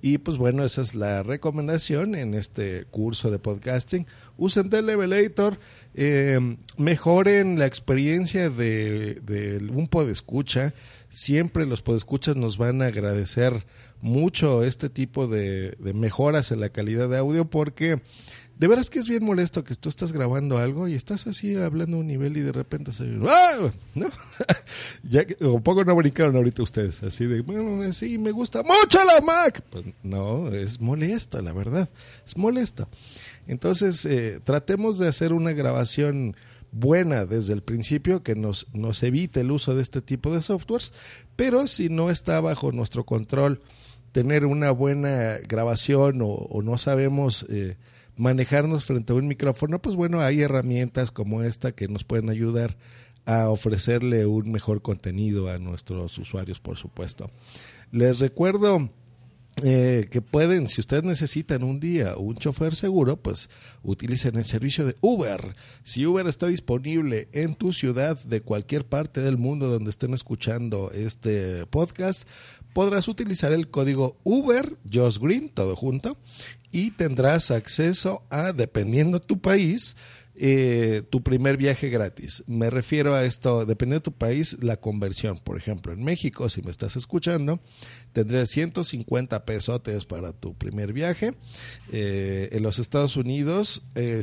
Y 0.00 0.18
pues 0.18 0.36
bueno, 0.36 0.64
esa 0.64 0.82
es 0.82 0.94
la 0.94 1.24
recomendación 1.24 2.14
en 2.14 2.34
este 2.34 2.84
curso 2.90 3.30
de 3.30 3.40
podcasting. 3.40 4.06
Usen 4.36 4.70
Televelator, 4.70 5.58
eh, 5.94 6.38
mejoren 6.76 7.58
la 7.58 7.66
experiencia 7.66 8.48
de, 8.48 9.14
de 9.14 9.58
un 9.72 9.88
podescucha. 9.88 10.72
Siempre 11.10 11.66
los 11.66 11.82
podescuchas 11.82 12.36
nos 12.36 12.58
van 12.58 12.80
a 12.82 12.86
agradecer 12.86 13.66
mucho 14.00 14.62
este 14.62 14.88
tipo 14.88 15.26
de, 15.26 15.72
de 15.80 15.92
mejoras 15.94 16.52
en 16.52 16.60
la 16.60 16.68
calidad 16.68 17.08
de 17.08 17.18
audio 17.18 17.46
porque 17.46 18.00
de 18.58 18.66
veras 18.66 18.90
que 18.90 18.98
es 18.98 19.08
bien 19.08 19.24
molesto 19.24 19.62
que 19.62 19.74
tú 19.76 19.88
estás 19.88 20.12
grabando 20.12 20.58
algo 20.58 20.88
y 20.88 20.94
estás 20.94 21.28
así 21.28 21.54
hablando 21.54 21.96
a 21.96 22.00
un 22.00 22.08
nivel 22.08 22.36
y 22.36 22.40
de 22.40 22.50
repente 22.50 22.92
se... 22.92 23.04
¡Ah! 23.28 23.70
¿No? 23.94 24.08
ya 25.04 25.24
que, 25.24 25.36
un 25.44 25.62
poco 25.62 25.84
no 25.84 25.94
brincaron 25.94 26.34
ahorita 26.34 26.64
ustedes, 26.64 27.04
así 27.04 27.26
de, 27.26 27.40
bueno, 27.42 27.92
sí, 27.92 28.18
me 28.18 28.32
gusta 28.32 28.64
mucho 28.64 28.98
la 29.04 29.24
Mac. 29.24 29.62
Pues 29.70 29.84
no, 30.02 30.48
es 30.48 30.80
molesto, 30.80 31.40
la 31.40 31.52
verdad, 31.52 31.88
es 32.26 32.36
molesto. 32.36 32.88
Entonces, 33.46 34.04
eh, 34.06 34.40
tratemos 34.42 34.98
de 34.98 35.06
hacer 35.06 35.32
una 35.32 35.52
grabación 35.52 36.34
buena 36.72 37.26
desde 37.26 37.52
el 37.52 37.62
principio 37.62 38.24
que 38.24 38.34
nos, 38.34 38.66
nos 38.72 39.04
evite 39.04 39.40
el 39.40 39.52
uso 39.52 39.76
de 39.76 39.82
este 39.82 40.02
tipo 40.02 40.34
de 40.34 40.42
softwares, 40.42 40.92
pero 41.36 41.68
si 41.68 41.90
no 41.90 42.10
está 42.10 42.40
bajo 42.40 42.72
nuestro 42.72 43.04
control 43.04 43.62
tener 44.10 44.44
una 44.46 44.72
buena 44.72 45.38
grabación 45.46 46.22
o, 46.22 46.26
o 46.26 46.60
no 46.60 46.76
sabemos... 46.76 47.46
Eh, 47.50 47.76
manejarnos 48.18 48.84
frente 48.84 49.12
a 49.12 49.16
un 49.16 49.28
micrófono, 49.28 49.80
pues 49.80 49.96
bueno, 49.96 50.20
hay 50.20 50.42
herramientas 50.42 51.10
como 51.10 51.42
esta 51.42 51.72
que 51.72 51.88
nos 51.88 52.04
pueden 52.04 52.28
ayudar 52.28 52.76
a 53.24 53.48
ofrecerle 53.48 54.26
un 54.26 54.50
mejor 54.50 54.82
contenido 54.82 55.50
a 55.50 55.58
nuestros 55.58 56.18
usuarios, 56.18 56.60
por 56.60 56.76
supuesto. 56.76 57.30
Les 57.90 58.18
recuerdo 58.18 58.90
eh, 59.64 60.06
que 60.10 60.22
pueden, 60.22 60.68
si 60.68 60.80
ustedes 60.80 61.02
necesitan 61.02 61.64
un 61.64 61.80
día 61.80 62.16
un 62.16 62.36
chofer 62.36 62.76
seguro, 62.76 63.16
pues 63.16 63.50
utilicen 63.82 64.36
el 64.36 64.44
servicio 64.44 64.86
de 64.86 64.94
Uber. 65.00 65.56
Si 65.82 66.06
Uber 66.06 66.26
está 66.26 66.46
disponible 66.46 67.28
en 67.32 67.54
tu 67.54 67.72
ciudad, 67.72 68.18
de 68.24 68.40
cualquier 68.40 68.86
parte 68.86 69.20
del 69.20 69.36
mundo 69.36 69.68
donde 69.68 69.90
estén 69.90 70.14
escuchando 70.14 70.92
este 70.92 71.66
podcast, 71.66 72.28
podrás 72.72 73.08
utilizar 73.08 73.52
el 73.52 73.68
código 73.68 74.16
Uber 74.24 74.76
Just 74.92 75.18
Green, 75.18 75.48
todo 75.48 75.76
junto, 75.76 76.16
y 76.70 76.90
tendrás 76.92 77.50
acceso 77.50 78.22
a, 78.30 78.52
dependiendo 78.52 79.20
tu 79.20 79.40
país, 79.40 79.96
eh, 80.40 81.02
tu 81.10 81.20
primer 81.20 81.56
viaje 81.56 81.88
gratis. 81.88 82.44
Me 82.46 82.70
refiero 82.70 83.12
a 83.14 83.24
esto, 83.24 83.66
dependiendo 83.66 84.00
de 84.00 84.12
tu 84.12 84.12
país, 84.12 84.56
la 84.62 84.76
conversión. 84.76 85.36
Por 85.38 85.56
ejemplo, 85.56 85.92
en 85.92 86.04
México, 86.04 86.48
si 86.48 86.62
me 86.62 86.70
estás 86.70 86.94
escuchando, 86.94 87.58
tendrás 88.12 88.50
150 88.50 89.44
pesotes 89.44 90.04
para 90.04 90.32
tu 90.32 90.54
primer 90.54 90.92
viaje. 90.92 91.34
Eh, 91.90 92.50
en 92.52 92.62
los 92.62 92.78
Estados 92.78 93.16
Unidos 93.16 93.82
eh, 93.96 94.22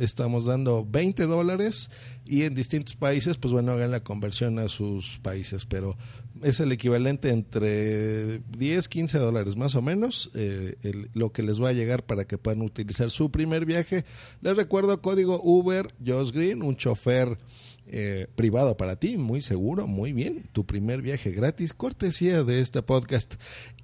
estamos 0.00 0.44
dando 0.44 0.84
20 0.84 1.24
dólares 1.24 1.90
y 2.26 2.42
en 2.42 2.54
distintos 2.54 2.96
países, 2.96 3.36
pues 3.36 3.52
bueno, 3.52 3.72
hagan 3.72 3.90
la 3.90 4.02
conversión 4.02 4.58
a 4.58 4.68
sus 4.68 5.18
países, 5.20 5.66
pero 5.66 5.96
es 6.42 6.60
el 6.60 6.72
equivalente 6.72 7.30
entre 7.30 8.40
10, 8.56 8.88
15 8.88 9.18
dólares 9.18 9.56
más 9.56 9.74
o 9.74 9.82
menos, 9.82 10.30
eh, 10.34 10.76
lo 11.12 11.32
que 11.32 11.42
les 11.42 11.62
va 11.62 11.68
a 11.68 11.72
llegar 11.72 12.04
para 12.04 12.24
que 12.24 12.38
puedan 12.38 12.62
utilizar 12.62 13.10
su 13.10 13.30
primer 13.30 13.66
viaje. 13.66 14.04
Les 14.40 14.56
recuerdo 14.56 15.00
código 15.00 15.40
Uber 15.42 15.94
Josh 16.04 16.32
Green, 16.32 16.62
un 16.62 16.76
chofer 16.76 17.38
eh, 17.86 18.28
privado 18.34 18.78
para 18.78 18.96
ti, 18.96 19.18
muy 19.18 19.42
seguro, 19.42 19.86
muy 19.86 20.12
bien. 20.12 20.48
Tu 20.52 20.64
primer 20.64 21.02
viaje 21.02 21.30
gratis, 21.32 21.74
cortesía 21.74 22.42
de 22.42 22.60
este 22.60 22.82
podcast. 22.82 23.34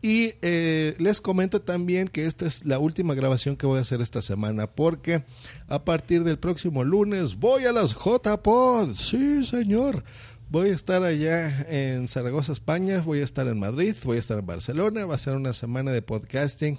Y 0.01 0.33
eh, 0.41 0.95
les 0.99 1.21
comento 1.21 1.61
también 1.61 2.09
que 2.09 2.25
esta 2.25 2.47
es 2.47 2.65
la 2.65 2.79
última 2.79 3.15
grabación 3.15 3.57
que 3.57 3.67
voy 3.67 3.79
a 3.79 3.83
hacer 3.83 4.01
esta 4.01 4.23
semana, 4.23 4.67
porque 4.67 5.23
a 5.69 5.85
partir 5.85 6.25
del 6.25 6.39
próximo 6.39 6.83
lunes 6.83 7.37
voy 7.37 7.67
a 7.67 7.73
las 7.73 7.93
JPod. 8.37 8.95
Sí, 8.95 9.45
señor 9.45 10.05
Voy 10.51 10.71
a 10.71 10.75
estar 10.75 11.05
allá 11.05 11.65
en 11.69 12.09
Zaragoza, 12.09 12.51
España, 12.51 13.01
voy 13.07 13.21
a 13.21 13.25
estar 13.25 13.47
en 13.47 13.61
Madrid, 13.61 13.95
voy 14.03 14.17
a 14.17 14.19
estar 14.19 14.37
en 14.37 14.47
Barcelona, 14.47 15.07
va 15.07 15.15
a 15.15 15.19
ser 15.19 15.35
una 15.37 15.53
semana 15.53 15.93
de 15.93 16.03
podcasting 16.03 16.77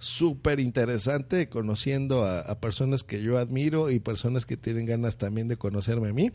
súper 0.00 0.58
interesante, 0.58 1.48
conociendo 1.48 2.24
a, 2.24 2.58
personas 2.58 3.04
que 3.04 3.22
yo 3.22 3.38
admiro 3.38 3.92
y 3.92 4.00
personas 4.00 4.44
que 4.44 4.56
tienen 4.56 4.86
ganas 4.86 5.18
también 5.18 5.46
de 5.46 5.56
conocerme 5.56 6.08
a 6.08 6.12
mí. 6.12 6.32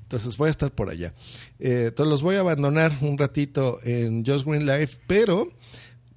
Entonces 0.00 0.38
voy 0.38 0.48
a 0.48 0.50
estar 0.50 0.72
por 0.72 0.88
allá. 0.88 1.12
Eh, 1.58 1.88
entonces 1.88 2.10
los 2.10 2.22
voy 2.22 2.36
a 2.36 2.40
abandonar 2.40 2.90
un 3.02 3.18
ratito 3.18 3.78
en 3.84 4.24
Just 4.24 4.46
Green 4.46 4.64
Life, 4.64 4.96
pero 5.06 5.52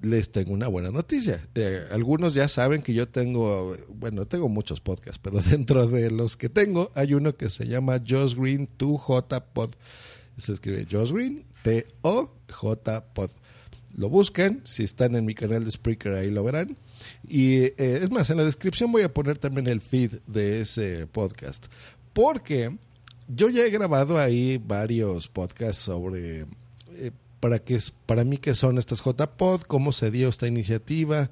les 0.03 0.31
tengo 0.31 0.53
una 0.53 0.67
buena 0.67 0.91
noticia. 0.91 1.41
Eh, 1.55 1.83
algunos 1.91 2.35
ya 2.35 2.47
saben 2.47 2.83
que 2.83 2.93
yo 2.93 3.07
tengo, 3.07 3.75
bueno, 3.89 4.25
tengo 4.25 4.49
muchos 4.49 4.79
podcasts, 4.79 5.19
pero 5.19 5.41
dentro 5.49 5.87
de 5.87 6.11
los 6.11 6.37
que 6.37 6.49
tengo 6.49 6.91
hay 6.93 7.15
uno 7.15 7.35
que 7.35 7.49
se 7.49 7.65
llama 7.65 7.99
Just 8.07 8.37
Green 8.37 8.69
2J 8.77 9.43
Pod 9.53 9.71
se 10.37 10.53
escribe 10.53 10.87
Josh 10.89 11.11
Green, 11.11 11.45
T-O-J 11.63 13.05
Pod. 13.13 13.29
Lo 13.95 14.09
buscan, 14.09 14.61
si 14.63 14.83
están 14.83 15.15
en 15.15 15.25
mi 15.25 15.35
canal 15.35 15.63
de 15.63 15.71
Spreaker 15.71 16.13
ahí 16.13 16.31
lo 16.31 16.43
verán. 16.43 16.75
Y 17.27 17.57
eh, 17.57 17.75
es 17.77 18.09
más, 18.09 18.29
en 18.29 18.37
la 18.37 18.43
descripción 18.43 18.91
voy 18.91 19.03
a 19.03 19.13
poner 19.13 19.37
también 19.37 19.67
el 19.67 19.81
feed 19.81 20.15
de 20.25 20.61
ese 20.61 21.05
podcast. 21.07 21.67
Porque 22.13 22.75
yo 23.27 23.49
ya 23.49 23.65
he 23.65 23.69
grabado 23.69 24.17
ahí 24.19 24.57
varios 24.57 25.27
podcasts 25.27 25.83
sobre 25.83 26.45
eh, 26.93 27.11
para, 27.43 27.59
qué, 27.59 27.77
para 28.05 28.23
mí 28.23 28.37
qué 28.37 28.55
son 28.55 28.77
estas 28.77 29.03
JPod, 29.03 29.63
cómo 29.63 29.91
se 29.91 30.11
dio 30.11 30.29
esta 30.29 30.47
iniciativa, 30.47 31.29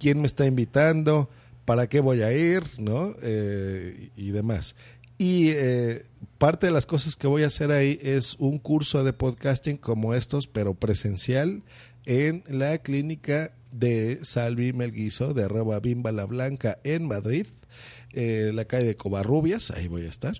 quién 0.00 0.20
me 0.20 0.26
está 0.26 0.46
invitando, 0.46 1.30
para 1.64 1.88
qué 1.88 2.00
voy 2.00 2.22
a 2.22 2.32
ir, 2.32 2.64
¿no? 2.78 3.14
Eh, 3.22 4.10
y 4.16 4.32
demás. 4.32 4.74
Y 5.16 5.50
eh, 5.50 6.06
parte 6.38 6.66
de 6.66 6.72
las 6.72 6.86
cosas 6.86 7.14
que 7.14 7.28
voy 7.28 7.44
a 7.44 7.46
hacer 7.46 7.70
ahí 7.70 8.00
es 8.02 8.34
un 8.40 8.58
curso 8.58 9.04
de 9.04 9.12
podcasting 9.12 9.76
como 9.76 10.14
estos, 10.14 10.48
pero 10.48 10.74
presencial 10.74 11.62
en 12.04 12.42
la 12.48 12.78
clínica 12.78 13.52
de 13.70 14.18
Salvi 14.22 14.72
Melguizo 14.72 15.34
de 15.34 15.44
arroba 15.44 15.78
Bimba 15.78 16.10
la 16.10 16.24
Blanca 16.24 16.80
en 16.82 17.06
Madrid, 17.06 17.46
eh, 18.12 18.50
la 18.52 18.64
calle 18.64 18.86
de 18.86 18.96
Covarrubias, 18.96 19.70
ahí 19.70 19.86
voy 19.86 20.06
a 20.06 20.08
estar. 20.08 20.34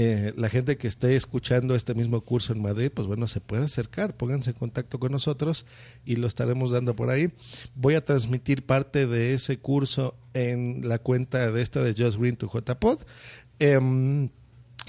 Eh, 0.00 0.32
la 0.36 0.48
gente 0.48 0.76
que 0.76 0.86
esté 0.86 1.16
escuchando 1.16 1.74
este 1.74 1.92
mismo 1.92 2.20
curso 2.20 2.52
en 2.52 2.62
Madrid, 2.62 2.92
pues 2.94 3.08
bueno, 3.08 3.26
se 3.26 3.40
puede 3.40 3.64
acercar, 3.64 4.16
pónganse 4.16 4.50
en 4.50 4.56
contacto 4.56 5.00
con 5.00 5.10
nosotros 5.10 5.66
y 6.04 6.14
lo 6.14 6.28
estaremos 6.28 6.70
dando 6.70 6.94
por 6.94 7.10
ahí. 7.10 7.32
Voy 7.74 7.96
a 7.96 8.04
transmitir 8.04 8.64
parte 8.64 9.08
de 9.08 9.34
ese 9.34 9.58
curso 9.58 10.14
en 10.34 10.88
la 10.88 11.00
cuenta 11.00 11.50
de 11.50 11.62
esta 11.62 11.82
de 11.82 12.00
Just 12.00 12.16
Green 12.16 12.36
to 12.36 12.48
JPod. 12.48 13.00
Em, 13.58 14.28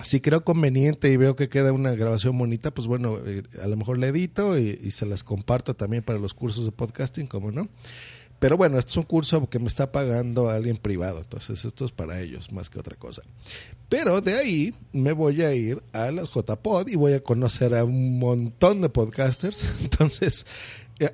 si 0.03 0.21
creo 0.21 0.43
conveniente 0.43 1.11
y 1.11 1.17
veo 1.17 1.35
que 1.35 1.49
queda 1.49 1.73
una 1.73 1.95
grabación 1.95 2.37
bonita, 2.37 2.71
pues 2.71 2.85
bueno, 2.85 3.17
eh, 3.25 3.41
a 3.63 3.67
lo 3.67 3.77
mejor 3.77 3.97
la 3.97 4.09
edito 4.09 4.59
y, 4.59 4.91
se 4.91 5.07
las 5.07 5.23
comparto 5.23 5.75
también 5.75 6.03
para 6.03 6.19
los 6.19 6.35
cursos 6.35 6.65
de 6.65 6.71
podcasting, 6.71 7.25
como 7.25 7.51
no. 7.51 7.67
Pero 8.39 8.55
bueno, 8.55 8.79
este 8.79 8.91
es 8.91 8.97
un 8.97 9.03
curso 9.03 9.49
que 9.49 9.59
me 9.59 9.67
está 9.67 9.91
pagando 9.91 10.49
alguien 10.49 10.77
privado, 10.77 11.19
entonces 11.19 11.65
esto 11.65 11.83
es 11.85 11.91
para 11.91 12.21
ellos 12.21 12.51
más 12.53 12.69
que 12.69 12.79
otra 12.79 12.95
cosa. 12.95 13.21
Pero 13.89 14.21
de 14.21 14.35
ahí 14.35 14.73
me 14.93 15.11
voy 15.11 15.41
a 15.41 15.53
ir 15.53 15.81
a 15.93 16.11
las 16.11 16.29
JPod 16.29 16.87
y 16.87 16.95
voy 16.95 17.13
a 17.13 17.23
conocer 17.23 17.75
a 17.75 17.83
un 17.83 18.19
montón 18.19 18.81
de 18.81 18.89
podcasters. 18.89 19.63
Entonces, 19.81 20.45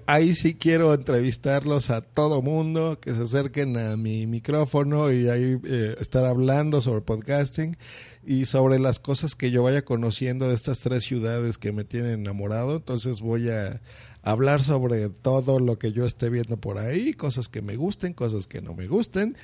ahí 0.08 0.34
sí 0.34 0.56
quiero 0.56 0.94
entrevistarlos 0.94 1.90
a 1.90 2.02
todo 2.02 2.42
mundo, 2.42 3.00
que 3.00 3.14
se 3.14 3.24
acerquen 3.24 3.78
a 3.78 3.98
mi 3.98 4.26
micrófono 4.26 5.12
y 5.12 5.30
ahí 5.30 5.60
eh, 5.64 5.96
estar 6.00 6.26
hablando 6.26 6.82
sobre 6.82 7.02
podcasting 7.02 7.78
y 8.26 8.46
sobre 8.46 8.80
las 8.80 9.00
cosas 9.00 9.36
que 9.36 9.52
yo 9.52 9.64
vaya 9.64 9.86
conociendo 9.86 10.48
de 10.48 10.56
estas 10.56 10.80
tres 10.80 11.04
ciudades 11.04 11.58
que 11.58 11.72
me 11.72 11.84
tienen 11.84 12.22
enamorado. 12.22 12.78
Entonces 12.78 13.22
voy 13.22 13.50
a 13.50 13.82
hablar 14.24 14.62
sobre 14.62 15.10
todo 15.10 15.60
lo 15.60 15.78
que 15.78 15.92
yo 15.92 16.06
esté 16.06 16.30
viendo 16.30 16.58
por 16.58 16.80
ahí, 16.80 17.14
cosas 17.14 17.48
que 17.48 17.62
me 17.62 17.76
gusten, 17.76 18.14
cosas 18.14 18.48
que 18.48 18.62
no 18.62 18.74
me 18.74 18.88
gusten, 18.88 19.38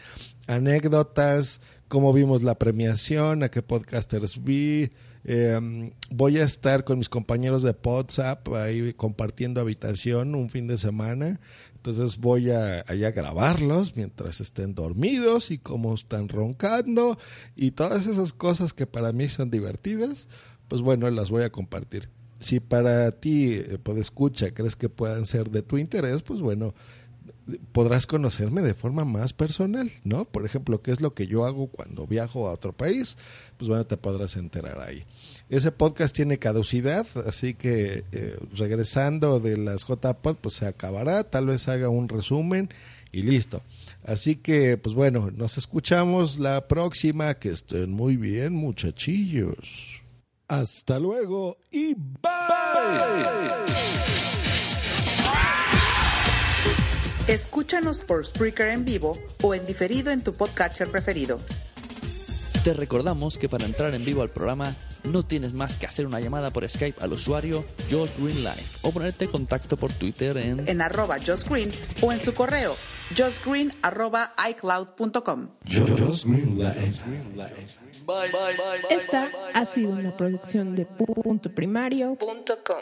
anécdotas, 0.47 1.61
cómo 1.87 2.13
vimos 2.13 2.41
la 2.41 2.55
premiación, 2.55 3.43
a 3.43 3.49
qué 3.49 3.61
podcasters 3.61 4.43
vi. 4.43 4.89
Em, 5.23 5.91
voy 6.09 6.39
a 6.39 6.43
estar 6.43 6.83
con 6.83 6.97
mis 6.97 7.09
compañeros 7.09 7.61
de 7.63 7.75
WhatsApp 7.83 8.47
ahí 8.53 8.93
compartiendo 8.93 9.61
habitación 9.61 10.35
un 10.35 10.49
fin 10.49 10.67
de 10.67 10.77
semana. 10.77 11.39
Entonces 11.75 12.17
voy 12.17 12.51
a, 12.51 12.81
a 12.81 12.93
grabarlos 12.93 13.95
mientras 13.95 14.39
estén 14.39 14.75
dormidos 14.75 15.49
y 15.51 15.57
cómo 15.57 15.93
están 15.93 16.29
roncando 16.29 17.17
y 17.55 17.71
todas 17.71 18.05
esas 18.05 18.33
cosas 18.33 18.73
que 18.73 18.85
para 18.85 19.11
mí 19.13 19.27
son 19.27 19.49
divertidas, 19.49 20.27
pues 20.67 20.81
bueno, 20.81 21.09
las 21.09 21.31
voy 21.31 21.43
a 21.43 21.51
compartir 21.51 22.09
si 22.41 22.59
para 22.59 23.11
ti, 23.11 23.53
eh, 23.53 23.77
escucha, 23.97 24.51
crees 24.51 24.75
que 24.75 24.89
puedan 24.89 25.25
ser 25.25 25.51
de 25.51 25.61
tu 25.61 25.77
interés, 25.77 26.23
pues 26.23 26.41
bueno, 26.41 26.73
podrás 27.71 28.07
conocerme 28.07 28.61
de 28.61 28.73
forma 28.73 29.05
más 29.05 29.33
personal, 29.33 29.91
¿no? 30.03 30.25
Por 30.25 30.45
ejemplo, 30.45 30.81
¿qué 30.81 30.91
es 30.91 31.01
lo 31.01 31.13
que 31.13 31.27
yo 31.27 31.45
hago 31.45 31.67
cuando 31.67 32.07
viajo 32.07 32.47
a 32.47 32.53
otro 32.53 32.73
país? 32.73 33.17
Pues 33.57 33.67
bueno, 33.67 33.83
te 33.83 33.97
podrás 33.97 34.35
enterar 34.37 34.79
ahí. 34.79 35.03
Ese 35.49 35.71
podcast 35.71 36.15
tiene 36.15 36.37
caducidad, 36.37 37.05
así 37.27 37.53
que 37.53 38.03
eh, 38.11 38.37
regresando 38.55 39.39
de 39.39 39.57
las 39.57 39.85
JPod, 39.87 40.37
pues 40.37 40.55
se 40.55 40.67
acabará, 40.67 41.23
tal 41.23 41.47
vez 41.47 41.67
haga 41.67 41.89
un 41.89 42.09
resumen 42.09 42.69
y 43.11 43.23
listo. 43.23 43.61
Así 44.03 44.35
que, 44.35 44.77
pues 44.77 44.95
bueno, 44.95 45.31
nos 45.31 45.57
escuchamos 45.57 46.39
la 46.39 46.67
próxima, 46.67 47.33
que 47.35 47.49
estén 47.49 47.91
muy 47.91 48.17
bien, 48.17 48.53
muchachillos. 48.53 50.01
Hasta 50.47 50.99
luego 50.99 51.57
y 51.71 51.93
bye. 51.93 52.31
Escúchanos 57.31 58.03
por 58.03 58.25
Spreaker 58.25 58.67
en 58.67 58.83
vivo 58.83 59.17
o 59.41 59.55
en 59.55 59.65
diferido 59.65 60.11
en 60.11 60.21
tu 60.21 60.33
podcatcher 60.33 60.91
preferido. 60.91 61.39
Te 62.65 62.73
recordamos 62.73 63.37
que 63.37 63.47
para 63.47 63.63
entrar 63.63 63.93
en 63.93 64.03
vivo 64.03 64.21
al 64.21 64.27
programa 64.27 64.75
no 65.05 65.23
tienes 65.23 65.53
más 65.53 65.77
que 65.77 65.85
hacer 65.85 66.05
una 66.05 66.19
llamada 66.19 66.51
por 66.51 66.67
Skype 66.67 67.01
al 67.01 67.13
usuario 67.13 67.63
Josh 67.89 68.09
Green 68.17 68.43
Live 68.43 68.65
o 68.81 68.91
ponerte 68.91 69.23
en 69.25 69.31
contacto 69.31 69.77
por 69.77 69.93
Twitter 69.93 70.35
en 70.35 70.67
en 70.67 70.81
arroba 70.81 71.19
Josh 71.25 71.45
Green 71.45 71.71
o 72.01 72.11
en 72.11 72.19
su 72.19 72.33
correo 72.33 72.75
josgreen 73.17 73.73
arroba 73.81 74.33
icloud.com. 74.49 75.51
Esta 78.89 79.29
ha 79.53 79.65
sido 79.65 79.91
una 79.91 80.17
producción 80.17 80.75
de 80.75 80.85
punto 80.85 81.49
primario.com. 81.55 82.81